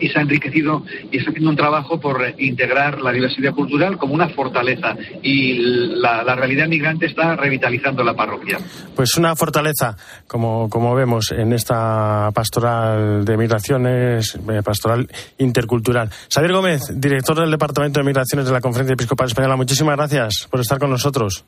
y 0.00 0.08
se 0.08 0.18
ha 0.18 0.22
enriquecido 0.22 0.84
y 1.10 1.18
está 1.18 1.30
haciendo 1.30 1.50
un 1.50 1.56
trabajo 1.56 2.00
por 2.00 2.22
integrar 2.38 3.00
la 3.00 3.12
diversidad 3.12 3.52
cultural 3.52 3.96
como 3.98 4.14
una 4.14 4.28
fortaleza. 4.28 4.96
Y 5.22 5.54
la, 5.96 6.22
la 6.24 6.34
realidad 6.34 6.68
migrante 6.68 7.06
está 7.06 7.36
revitalizando 7.36 8.02
la 8.02 8.14
parroquia. 8.14 8.58
Pues 8.94 9.16
una 9.16 9.34
fortaleza, 9.36 9.96
como, 10.26 10.68
como 10.68 10.94
vemos 10.94 11.32
en 11.32 11.52
esta 11.52 12.30
pastoral 12.34 13.24
de 13.24 13.36
migraciones, 13.36 14.34
eh, 14.34 14.62
pastoral 14.62 15.08
intercultural. 15.38 16.10
Xavier 16.32 16.52
Gómez, 16.52 16.82
director 16.94 17.38
del 17.38 17.50
Departamento 17.50 18.00
de 18.00 18.06
Migraciones 18.06 18.46
de 18.46 18.52
la 18.52 18.60
Conferencia 18.60 18.94
Episcopal 18.94 19.26
Española, 19.28 19.56
muchísimas 19.56 19.96
gracias 19.96 20.48
por 20.50 20.60
estar 20.60 20.78
con 20.78 20.90
nosotros. 20.90 21.44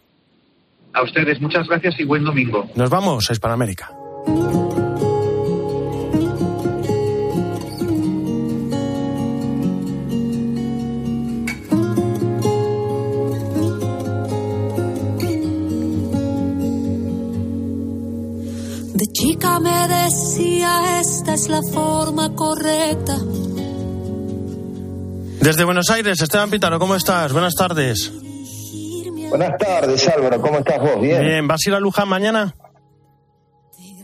A 0.93 1.03
ustedes 1.03 1.41
muchas 1.41 1.69
gracias 1.69 2.01
y 2.01 2.05
buen 2.05 2.25
domingo. 2.25 2.69
Nos 2.75 2.89
vamos 2.89 3.29
a 3.29 3.33
Hispanoamérica. 3.33 3.91
Me 19.89 20.03
decía 20.05 21.01
esta 21.01 21.35
es 21.35 21.49
la 21.49 21.61
forma 21.63 22.35
correcta. 22.35 23.17
Desde 25.41 25.65
Buenos 25.65 25.91
Aires, 25.91 26.21
Esteban 26.21 26.51
Pitaro, 26.51 26.79
¿cómo 26.79 26.97
estás? 26.97 27.33
Buenas 27.33 27.55
tardes. 27.55 28.11
Buenas 29.29 29.59
tardes, 29.59 30.09
Álvaro, 30.09 30.41
¿cómo 30.41 30.59
estás 30.59 30.81
vos? 30.81 31.01
Bien. 31.01 31.21
Bien, 31.23 31.49
¿vas 31.49 31.61
a 31.67 31.71
ir 31.71 31.75
a 31.77 31.81
Luján 31.81 32.09
mañana? 32.09 32.55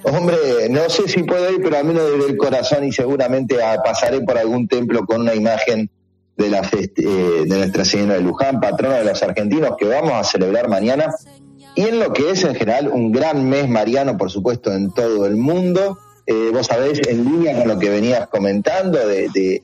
Hombre, 0.04 0.36
no 0.68 0.88
sé 0.90 1.08
si 1.08 1.22
puedo 1.22 1.48
ir, 1.52 1.60
pero 1.62 1.78
a 1.78 1.82
mí 1.84 1.94
no 1.94 2.04
desde 2.04 2.30
el 2.30 2.36
corazón 2.36 2.84
y 2.84 2.92
seguramente 2.92 3.56
pasaré 3.84 4.20
por 4.20 4.36
algún 4.36 4.66
templo 4.66 5.04
con 5.06 5.20
una 5.22 5.34
imagen 5.34 5.88
de, 6.36 6.48
la 6.50 6.62
fest- 6.62 6.98
eh, 6.98 7.44
de 7.46 7.56
Nuestra 7.56 7.84
Señora 7.84 8.14
de 8.14 8.20
Luján, 8.20 8.60
patrona 8.60 8.96
de 8.96 9.04
los 9.04 9.22
argentinos, 9.22 9.72
que 9.78 9.86
vamos 9.86 10.12
a 10.12 10.24
celebrar 10.24 10.68
mañana. 10.68 11.06
Y 11.74 11.82
en 11.82 11.98
lo 12.00 12.12
que 12.12 12.30
es 12.30 12.44
en 12.44 12.54
general 12.54 12.88
un 12.88 13.12
gran 13.12 13.48
mes 13.48 13.68
mariano, 13.68 14.16
por 14.18 14.30
supuesto, 14.30 14.72
en 14.72 14.92
todo 14.92 15.26
el 15.26 15.36
mundo. 15.36 15.98
Eh, 16.26 16.50
vos 16.52 16.66
sabés, 16.66 17.00
en 17.08 17.24
línea 17.24 17.58
con 17.58 17.68
lo 17.68 17.78
que 17.78 17.90
venías 17.90 18.28
comentando 18.28 18.98
de, 19.06 19.28
de- 19.32 19.62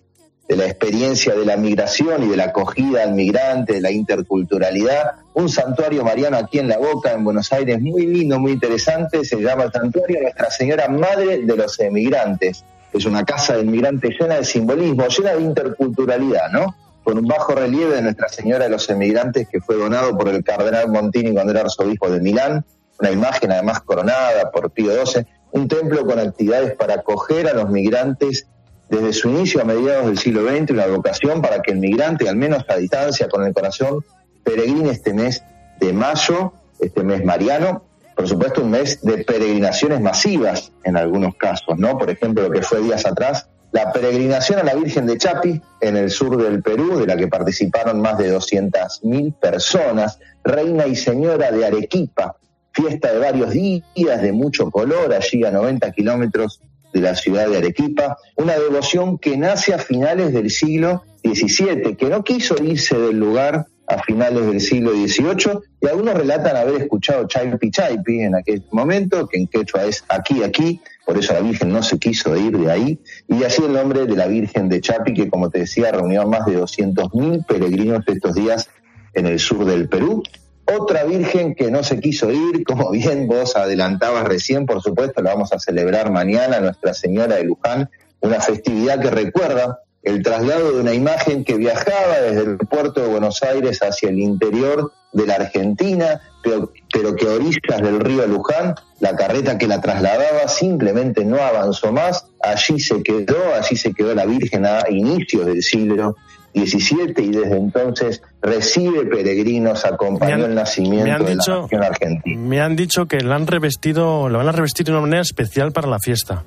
la 0.49 0.65
experiencia 0.65 1.35
de 1.35 1.45
la 1.45 1.59
migración 1.59 2.23
y 2.23 2.29
de 2.29 2.37
la 2.39 2.45
acogida 2.45 3.03
al 3.03 3.13
migrante, 3.13 3.75
de 3.75 3.81
la 3.83 3.91
interculturalidad. 3.91 5.17
Un 5.35 5.51
santuario 5.51 6.03
mariano 6.05 6.39
aquí 6.39 6.59
en 6.59 6.69
La 6.69 6.79
Boca, 6.79 7.13
en 7.13 7.23
Buenos 7.23 7.53
Aires, 7.53 7.79
muy 7.83 8.07
lindo, 8.07 8.39
muy 8.39 8.53
interesante. 8.53 9.27
Se 9.27 9.37
llama 9.43 9.65
el 9.65 9.73
Santuario 9.73 10.23
Nuestra 10.23 10.51
Señora 10.51 10.89
Madre 10.89 11.43
de 11.43 11.55
los 11.57 11.79
Emigrantes. 11.81 12.65
Es 12.95 13.05
una 13.05 13.25
casa 13.27 13.57
de 13.57 13.63
inmigrantes 13.65 14.17
llena 14.19 14.37
de 14.37 14.45
simbolismo, 14.47 15.07
llena 15.09 15.35
de 15.35 15.43
interculturalidad, 15.43 16.51
¿no? 16.51 16.75
Con 17.05 17.19
un 17.19 17.27
bajo 17.27 17.55
relieve 17.55 17.97
de 17.97 18.03
Nuestra 18.03 18.29
Señora 18.29 18.65
de 18.65 18.71
los 18.71 18.89
Emigrantes 18.91 19.49
que 19.49 19.61
fue 19.61 19.77
donado 19.77 20.17
por 20.17 20.29
el 20.29 20.45
cardenal 20.45 20.89
Montini 20.91 21.33
cuando 21.33 21.53
era 21.53 21.63
arzobispo 21.63 22.11
de 22.11 22.21
Milán. 22.21 22.65
Una 22.99 23.11
imagen 23.11 23.53
además 23.53 23.81
coronada 23.81 24.51
por 24.51 24.71
Pío 24.71 24.93
XII. 25.07 25.27
Un 25.53 25.69
templo 25.69 26.05
con 26.05 26.19
actividades 26.19 26.75
para 26.77 26.95
acoger 26.95 27.49
a 27.49 27.55
los 27.55 27.71
migrantes 27.71 28.47
desde 28.89 29.13
su 29.13 29.29
inicio 29.29 29.61
a 29.61 29.65
mediados 29.65 30.07
del 30.07 30.19
siglo 30.19 30.49
XX, 30.49 30.71
una 30.71 30.87
vocación 30.87 31.43
para 31.43 31.61
que 31.63 31.73
el 31.73 31.79
migrante, 31.79 32.29
al 32.29 32.37
menos 32.37 32.65
a 32.69 32.77
distancia, 32.77 33.29
con 33.29 33.45
el 33.45 33.53
corazón, 33.53 34.05
peregrine 34.43 34.91
este 34.91 35.13
mes 35.13 35.43
de 35.79 35.93
mayo, 35.93 36.53
este 36.81 37.03
mes 37.03 37.25
mariano, 37.25 37.85
por 38.17 38.27
supuesto 38.27 38.63
un 38.63 38.71
mes 38.71 39.01
de 39.03 39.25
peregrinaciones 39.25 40.01
masivas 40.01 40.73
en 40.85 40.97
algunos 40.97 41.37
casos, 41.37 41.79
¿no? 41.79 41.99
Por 41.99 42.11
ejemplo, 42.11 42.43
lo 42.43 42.51
que 42.51 42.63
fue 42.63 42.81
días 42.81 43.07
atrás, 43.07 43.49
la 43.73 43.93
peregrinación 43.93 44.59
a 44.61 44.63
la 44.63 44.75
Virgen 44.75 45.07
de 45.07 45.19
Chapi 45.19 45.61
en 45.81 45.97
el 45.97 46.11
sur 46.11 46.43
del 46.43 46.63
Perú, 46.63 46.99
de 46.99 47.07
la 47.07 47.17
que 47.17 47.29
participaron 47.29 48.01
más 48.01 48.19
de 48.19 48.35
200.000 48.35 49.35
personas, 49.35 50.19
reina 50.43 50.87
y 50.87 50.97
señora 50.97 51.51
de 51.51 51.67
Arequipa, 51.67 52.37
fiesta 52.73 53.13
de 53.13 53.19
varios 53.19 53.51
días, 53.51 54.23
de 54.23 54.33
mucho 54.33 54.71
color, 54.71 55.13
allí 55.13 55.45
a 55.45 55.51
90 55.51 55.93
kilómetros 55.93 56.61
de 56.93 57.01
la 57.01 57.15
ciudad 57.15 57.49
de 57.49 57.59
Arequipa, 57.59 58.17
una 58.37 58.55
devoción 58.55 59.19
que 59.19 59.37
nace 59.37 59.75
a 59.75 59.79
finales 59.79 60.33
del 60.33 60.51
siglo 60.51 61.05
XVII, 61.23 61.97
que 61.97 62.09
no 62.09 62.25
quiso 62.25 62.63
irse 62.63 62.99
del 62.99 63.19
lugar 63.19 63.67
a 63.89 64.03
finales 64.03 64.47
del 64.47 64.61
siglo 64.61 64.93
XVIII, 64.93 65.61
y 65.81 65.87
algunos 65.87 66.15
relatan 66.15 66.57
haber 66.57 66.83
escuchado 66.83 67.27
Chaipi 67.27 67.71
Chaipi 67.71 68.21
en 68.21 68.35
aquel 68.35 68.63
momento, 68.71 69.27
que 69.27 69.39
en 69.39 69.47
quechua 69.47 69.85
es 69.85 70.05
aquí, 70.09 70.43
aquí, 70.43 70.81
por 71.07 71.17
eso 71.17 71.33
la 71.33 71.41
Virgen 71.41 71.71
no 71.71 71.83
se 71.83 71.99
quiso 71.99 72.37
ir 72.37 72.59
de 72.59 72.71
ahí, 72.71 72.99
y 73.29 73.43
así 73.45 73.63
el 73.65 73.73
nombre 73.73 74.05
de 74.05 74.15
la 74.15 74.27
Virgen 74.27 74.69
de 74.69 74.83
Chapi, 74.83 75.15
que 75.15 75.31
como 75.31 75.49
te 75.49 75.61
decía, 75.61 75.91
reunió 75.91 76.23
a 76.23 76.27
más 76.27 76.45
de 76.45 76.61
200.000 76.61 77.47
peregrinos 77.47 78.05
estos 78.07 78.35
días 78.35 78.69
en 79.15 79.27
el 79.27 79.39
sur 79.39 79.65
del 79.65 79.89
Perú. 79.89 80.23
Otra 80.67 81.05
Virgen 81.05 81.55
que 81.55 81.71
no 81.71 81.83
se 81.83 81.99
quiso 81.99 82.31
ir, 82.31 82.63
como 82.65 82.91
bien 82.91 83.27
vos 83.27 83.57
adelantabas 83.57 84.25
recién, 84.25 84.67
por 84.67 84.83
supuesto, 84.83 85.23
la 85.23 85.33
vamos 85.33 85.51
a 85.55 85.59
celebrar 85.59 86.13
mañana, 86.13 86.61
Nuestra 86.61 86.93
Señora 86.93 87.37
de 87.37 87.45
Luján, 87.45 87.89
una 88.21 88.41
festividad 88.41 89.01
que 89.01 89.11
recuerda 89.11 89.81
el 90.03 90.23
traslado 90.23 90.73
de 90.73 90.81
una 90.81 90.95
imagen 90.95 91.45
que 91.45 91.57
viajaba 91.57 92.21
desde 92.21 92.43
el 92.43 92.59
puerto 92.59 93.03
de 93.03 93.09
Buenos 93.09 93.43
Aires 93.43 93.81
hacia 93.83 94.09
el 94.11 94.19
interior 94.19 94.93
de 95.13 95.27
la 95.27 95.35
Argentina, 95.35 96.21
pero, 96.43 96.71
pero 96.93 97.17
que 97.17 97.27
a 97.27 97.33
orillas 97.33 97.83
del 97.83 98.01
río 98.01 98.27
Luján, 98.27 98.75
la 99.01 99.17
carreta 99.17 99.59
que 99.59 99.67
la 99.67 99.81
trasladaba 99.81 100.49
simplemente 100.49 101.25
no 101.25 101.39
avanzó 101.41 101.93
más, 101.93 102.27
allí 102.41 102.79
se 102.79 103.03
quedó, 103.03 103.55
allí 103.55 103.77
se 103.77 103.93
quedó 103.93 104.15
la 104.15 104.27
Virgen 104.27 104.67
a 104.67 104.85
inicios 104.89 105.47
del 105.47 105.63
siglo 105.63 106.17
XVII 106.55 107.15
y 107.19 107.31
desde 107.31 107.57
entonces 107.57 108.23
recibe 108.41 109.05
peregrinos, 109.07 109.85
acompañó 109.85 110.47
el 110.47 110.55
nacimiento 110.55 111.25
de 111.25 111.35
la 111.35 111.35
nación 111.35 111.83
argentina. 111.83 112.41
Me 112.41 112.61
han 112.61 112.77
dicho 112.77 113.07
que 113.07 113.21
la 113.21 113.37
han 113.37 113.47
revestido, 113.47 114.29
lo 114.29 114.39
van 114.39 114.49
a 114.49 114.53
revestir 114.53 114.87
de 114.87 114.93
una 114.93 115.03
manera 115.03 115.23
especial 115.23 115.73
para 115.73 115.89
la 115.89 115.99
fiesta. 115.99 116.45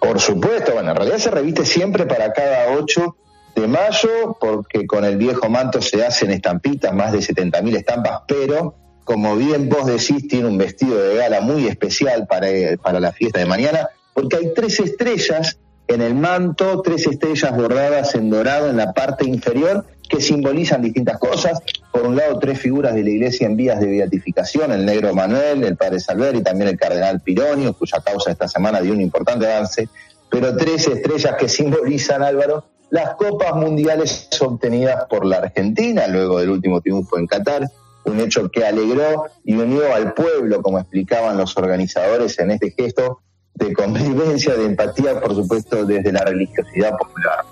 Por 0.00 0.20
supuesto, 0.20 0.72
bueno, 0.72 0.90
en 0.90 0.96
realidad 0.96 1.18
se 1.18 1.30
reviste 1.30 1.64
siempre 1.64 2.06
para 2.06 2.32
cada 2.32 2.76
8 2.76 3.16
de 3.56 3.66
mayo, 3.66 4.36
porque 4.40 4.86
con 4.86 5.04
el 5.04 5.16
viejo 5.16 5.48
manto 5.48 5.82
se 5.82 6.04
hacen 6.04 6.30
estampitas, 6.30 6.94
más 6.94 7.12
de 7.12 7.18
70.000 7.18 7.76
estampas, 7.76 8.20
pero 8.28 8.74
como 9.04 9.36
bien 9.36 9.68
vos 9.68 9.86
decís, 9.86 10.28
tiene 10.28 10.48
un 10.48 10.58
vestido 10.58 10.98
de 10.98 11.16
gala 11.16 11.40
muy 11.40 11.66
especial 11.66 12.26
para, 12.26 12.48
para 12.82 13.00
la 13.00 13.10
fiesta 13.10 13.38
de 13.40 13.46
mañana, 13.46 13.88
porque 14.12 14.36
hay 14.36 14.52
tres 14.54 14.78
estrellas 14.80 15.58
en 15.88 16.02
el 16.02 16.14
manto, 16.14 16.82
tres 16.82 17.06
estrellas 17.06 17.56
bordadas 17.56 18.14
en 18.14 18.28
dorado 18.28 18.68
en 18.68 18.76
la 18.76 18.92
parte 18.92 19.26
inferior 19.26 19.86
que 20.08 20.20
simbolizan 20.20 20.82
distintas 20.82 21.18
cosas. 21.18 21.60
Por 21.92 22.06
un 22.06 22.16
lado, 22.16 22.38
tres 22.38 22.60
figuras 22.60 22.94
de 22.94 23.02
la 23.02 23.10
iglesia 23.10 23.46
en 23.46 23.56
vías 23.56 23.80
de 23.80 23.86
beatificación, 23.86 24.72
el 24.72 24.84
negro 24.84 25.14
Manuel, 25.14 25.64
el 25.64 25.76
padre 25.76 26.00
Salver 26.00 26.36
y 26.36 26.42
también 26.42 26.68
el 26.68 26.78
cardenal 26.78 27.20
Pironio, 27.20 27.72
cuya 27.72 28.00
causa 28.00 28.30
esta 28.30 28.46
semana 28.46 28.80
dio 28.80 28.92
un 28.92 29.00
importante 29.00 29.50
avance, 29.50 29.88
pero 30.30 30.56
tres 30.56 30.86
estrellas 30.86 31.34
que 31.38 31.48
simbolizan, 31.48 32.22
Álvaro, 32.22 32.64
las 32.90 33.14
copas 33.14 33.54
mundiales 33.54 34.28
obtenidas 34.40 35.06
por 35.08 35.24
la 35.24 35.38
Argentina 35.38 36.06
luego 36.06 36.38
del 36.38 36.50
último 36.50 36.80
triunfo 36.80 37.18
en 37.18 37.26
Qatar, 37.26 37.68
un 38.04 38.20
hecho 38.20 38.50
que 38.50 38.64
alegró 38.64 39.24
y 39.44 39.54
unió 39.54 39.92
al 39.94 40.14
pueblo, 40.14 40.62
como 40.62 40.78
explicaban 40.78 41.36
los 41.36 41.56
organizadores 41.56 42.38
en 42.38 42.50
este 42.52 42.70
gesto 42.70 43.20
de 43.54 43.72
convivencia, 43.72 44.54
de 44.54 44.66
empatía, 44.66 45.20
por 45.20 45.34
supuesto, 45.34 45.84
desde 45.84 46.12
la 46.12 46.20
religiosidad 46.20 46.96
popular. 46.96 47.44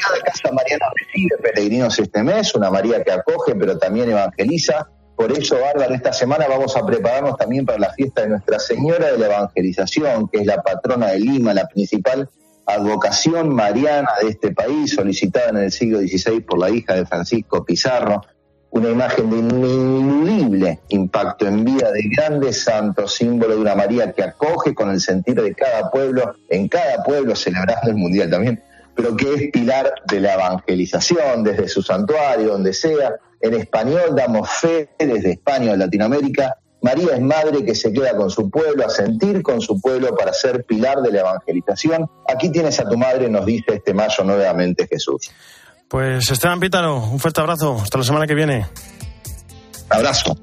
Cada 0.00 0.20
casa 0.22 0.52
mariana 0.52 0.86
recibe 0.94 1.36
peregrinos 1.42 1.98
este 1.98 2.22
mes, 2.22 2.54
una 2.54 2.70
María 2.70 3.02
que 3.02 3.12
acoge, 3.12 3.54
pero 3.54 3.78
también 3.78 4.10
evangeliza. 4.10 4.88
Por 5.16 5.32
eso, 5.32 5.58
Bárbara, 5.60 5.94
esta 5.94 6.12
semana 6.12 6.46
vamos 6.48 6.76
a 6.76 6.86
prepararnos 6.86 7.36
también 7.36 7.66
para 7.66 7.78
la 7.78 7.92
fiesta 7.92 8.22
de 8.22 8.28
Nuestra 8.28 8.58
Señora 8.58 9.12
de 9.12 9.18
la 9.18 9.26
Evangelización, 9.26 10.28
que 10.28 10.38
es 10.38 10.46
la 10.46 10.62
patrona 10.62 11.08
de 11.08 11.20
Lima, 11.20 11.52
la 11.52 11.66
principal 11.66 12.28
advocación 12.66 13.54
mariana 13.54 14.10
de 14.22 14.28
este 14.28 14.52
país, 14.52 14.94
solicitada 14.94 15.50
en 15.50 15.56
el 15.58 15.72
siglo 15.72 15.98
XVI 15.98 16.40
por 16.40 16.58
la 16.58 16.70
hija 16.70 16.94
de 16.94 17.04
Francisco 17.04 17.64
Pizarro, 17.64 18.22
una 18.70 18.90
imagen 18.90 19.30
de 19.30 19.38
ineludible 19.38 20.80
impacto 20.88 21.46
en 21.46 21.64
vida 21.64 21.90
de 21.90 22.02
grandes 22.08 22.62
santos, 22.62 23.14
símbolo 23.14 23.56
de 23.56 23.60
una 23.60 23.74
María 23.74 24.12
que 24.12 24.22
acoge 24.22 24.74
con 24.74 24.90
el 24.90 25.00
sentir 25.00 25.40
de 25.42 25.54
cada 25.54 25.90
pueblo, 25.90 26.34
en 26.48 26.68
cada 26.68 27.02
pueblo 27.02 27.34
celebrando 27.34 27.90
el 27.90 27.96
Mundial 27.96 28.30
también, 28.30 28.62
pero 28.94 29.16
que 29.16 29.34
es 29.34 29.50
pilar 29.50 29.92
de 30.06 30.20
la 30.20 30.34
evangelización 30.34 31.42
desde 31.44 31.68
su 31.68 31.82
santuario, 31.82 32.52
donde 32.52 32.72
sea. 32.72 33.14
En 33.40 33.54
español 33.54 34.14
damos 34.14 34.50
fe 34.50 34.90
desde 34.98 35.32
España 35.32 35.72
o 35.72 35.76
Latinoamérica. 35.76 36.56
María 36.82 37.14
es 37.14 37.20
madre 37.20 37.64
que 37.64 37.74
se 37.74 37.92
queda 37.92 38.16
con 38.16 38.30
su 38.30 38.50
pueblo, 38.50 38.86
a 38.86 38.90
sentir 38.90 39.42
con 39.42 39.60
su 39.60 39.80
pueblo 39.80 40.14
para 40.16 40.32
ser 40.32 40.64
pilar 40.64 41.02
de 41.02 41.12
la 41.12 41.20
evangelización. 41.20 42.10
Aquí 42.28 42.50
tienes 42.50 42.80
a 42.80 42.88
tu 42.88 42.96
madre, 42.96 43.28
nos 43.28 43.44
dice 43.46 43.74
este 43.74 43.94
mayo 43.94 44.24
nuevamente 44.24 44.86
Jesús. 44.86 45.30
Pues 45.88 46.30
Esteban 46.30 46.60
Pítaro, 46.60 46.96
un 46.96 47.18
fuerte 47.18 47.40
abrazo. 47.40 47.78
Hasta 47.82 47.98
la 47.98 48.04
semana 48.04 48.26
que 48.26 48.34
viene. 48.34 48.66
Abrazo. 49.88 50.36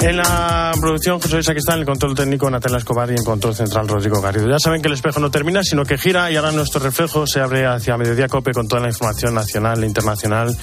En 0.00 0.16
la 0.16 0.72
producción, 0.80 1.18
José 1.18 1.40
está 1.40 1.74
en 1.74 1.80
el 1.80 1.84
control 1.84 2.14
técnico 2.14 2.48
Natalia 2.48 2.78
Escobar 2.78 3.10
y 3.10 3.16
en 3.16 3.24
control 3.24 3.54
central 3.54 3.88
Rodrigo 3.88 4.20
Garrido. 4.20 4.48
Ya 4.48 4.58
saben 4.60 4.80
que 4.80 4.86
el 4.86 4.94
espejo 4.94 5.18
no 5.18 5.28
termina, 5.30 5.64
sino 5.64 5.84
que 5.84 5.98
gira 5.98 6.30
y 6.30 6.36
ahora 6.36 6.52
nuestro 6.52 6.80
reflejo 6.80 7.26
se 7.26 7.40
abre 7.40 7.66
hacia 7.66 7.96
Mediodía 7.96 8.28
Cope 8.28 8.52
con 8.52 8.68
toda 8.68 8.82
la 8.82 8.88
información 8.88 9.34
nacional 9.34 9.82
e 9.82 9.86
internacional 9.86 10.56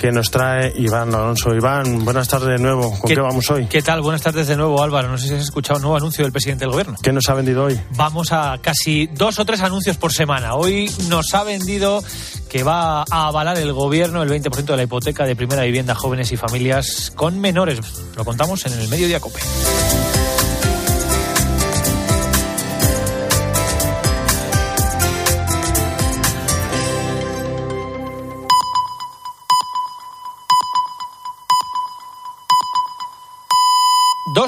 que 0.00 0.10
nos 0.10 0.30
trae 0.30 0.72
Iván 0.76 1.14
Alonso. 1.14 1.54
Iván, 1.54 2.06
buenas 2.06 2.26
tardes 2.26 2.58
de 2.58 2.58
nuevo. 2.58 2.98
¿Con 2.98 3.08
qué, 3.08 3.20
vamos 3.20 3.50
hoy? 3.50 3.66
¿Qué 3.66 3.82
tal? 3.82 4.00
Buenas 4.00 4.22
tardes 4.22 4.48
de 4.48 4.56
nuevo, 4.56 4.82
Álvaro. 4.82 5.10
No 5.10 5.18
sé 5.18 5.28
si 5.28 5.34
has 5.34 5.42
escuchado 5.42 5.76
un 5.76 5.82
nuevo 5.82 5.96
anuncio 5.98 6.24
del 6.24 6.32
presidente 6.32 6.64
del 6.64 6.70
gobierno. 6.70 6.96
¿Qué 7.02 7.12
nos 7.12 7.28
ha 7.28 7.34
vendido 7.34 7.64
hoy? 7.64 7.78
Vamos 7.96 8.32
a 8.32 8.58
casi 8.62 9.08
dos 9.08 9.38
o 9.38 9.44
tres 9.44 9.60
anuncios 9.60 9.98
por 9.98 10.12
semana. 10.12 10.54
Hoy 10.54 10.90
nos 11.08 11.34
ha 11.34 11.44
vendido 11.44 12.02
que 12.48 12.62
va 12.62 13.02
a 13.10 13.26
avalar 13.26 13.58
el 13.58 13.74
gobierno 13.74 14.22
el 14.22 14.30
20% 14.30 14.64
de 14.64 14.76
la 14.76 14.82
hipoteca 14.84 15.26
de 15.26 15.36
primera 15.36 15.64
vivienda 15.64 15.92
a 15.92 15.96
jóvenes 15.96 16.32
y 16.32 16.38
familias 16.38 17.12
con 17.14 17.38
menores. 17.38 17.80
Lo 18.16 18.24
contamos 18.24 18.64
en 18.64 18.72
el 18.80 18.88
Mediodía 18.88 19.20
Cope. 19.20 19.40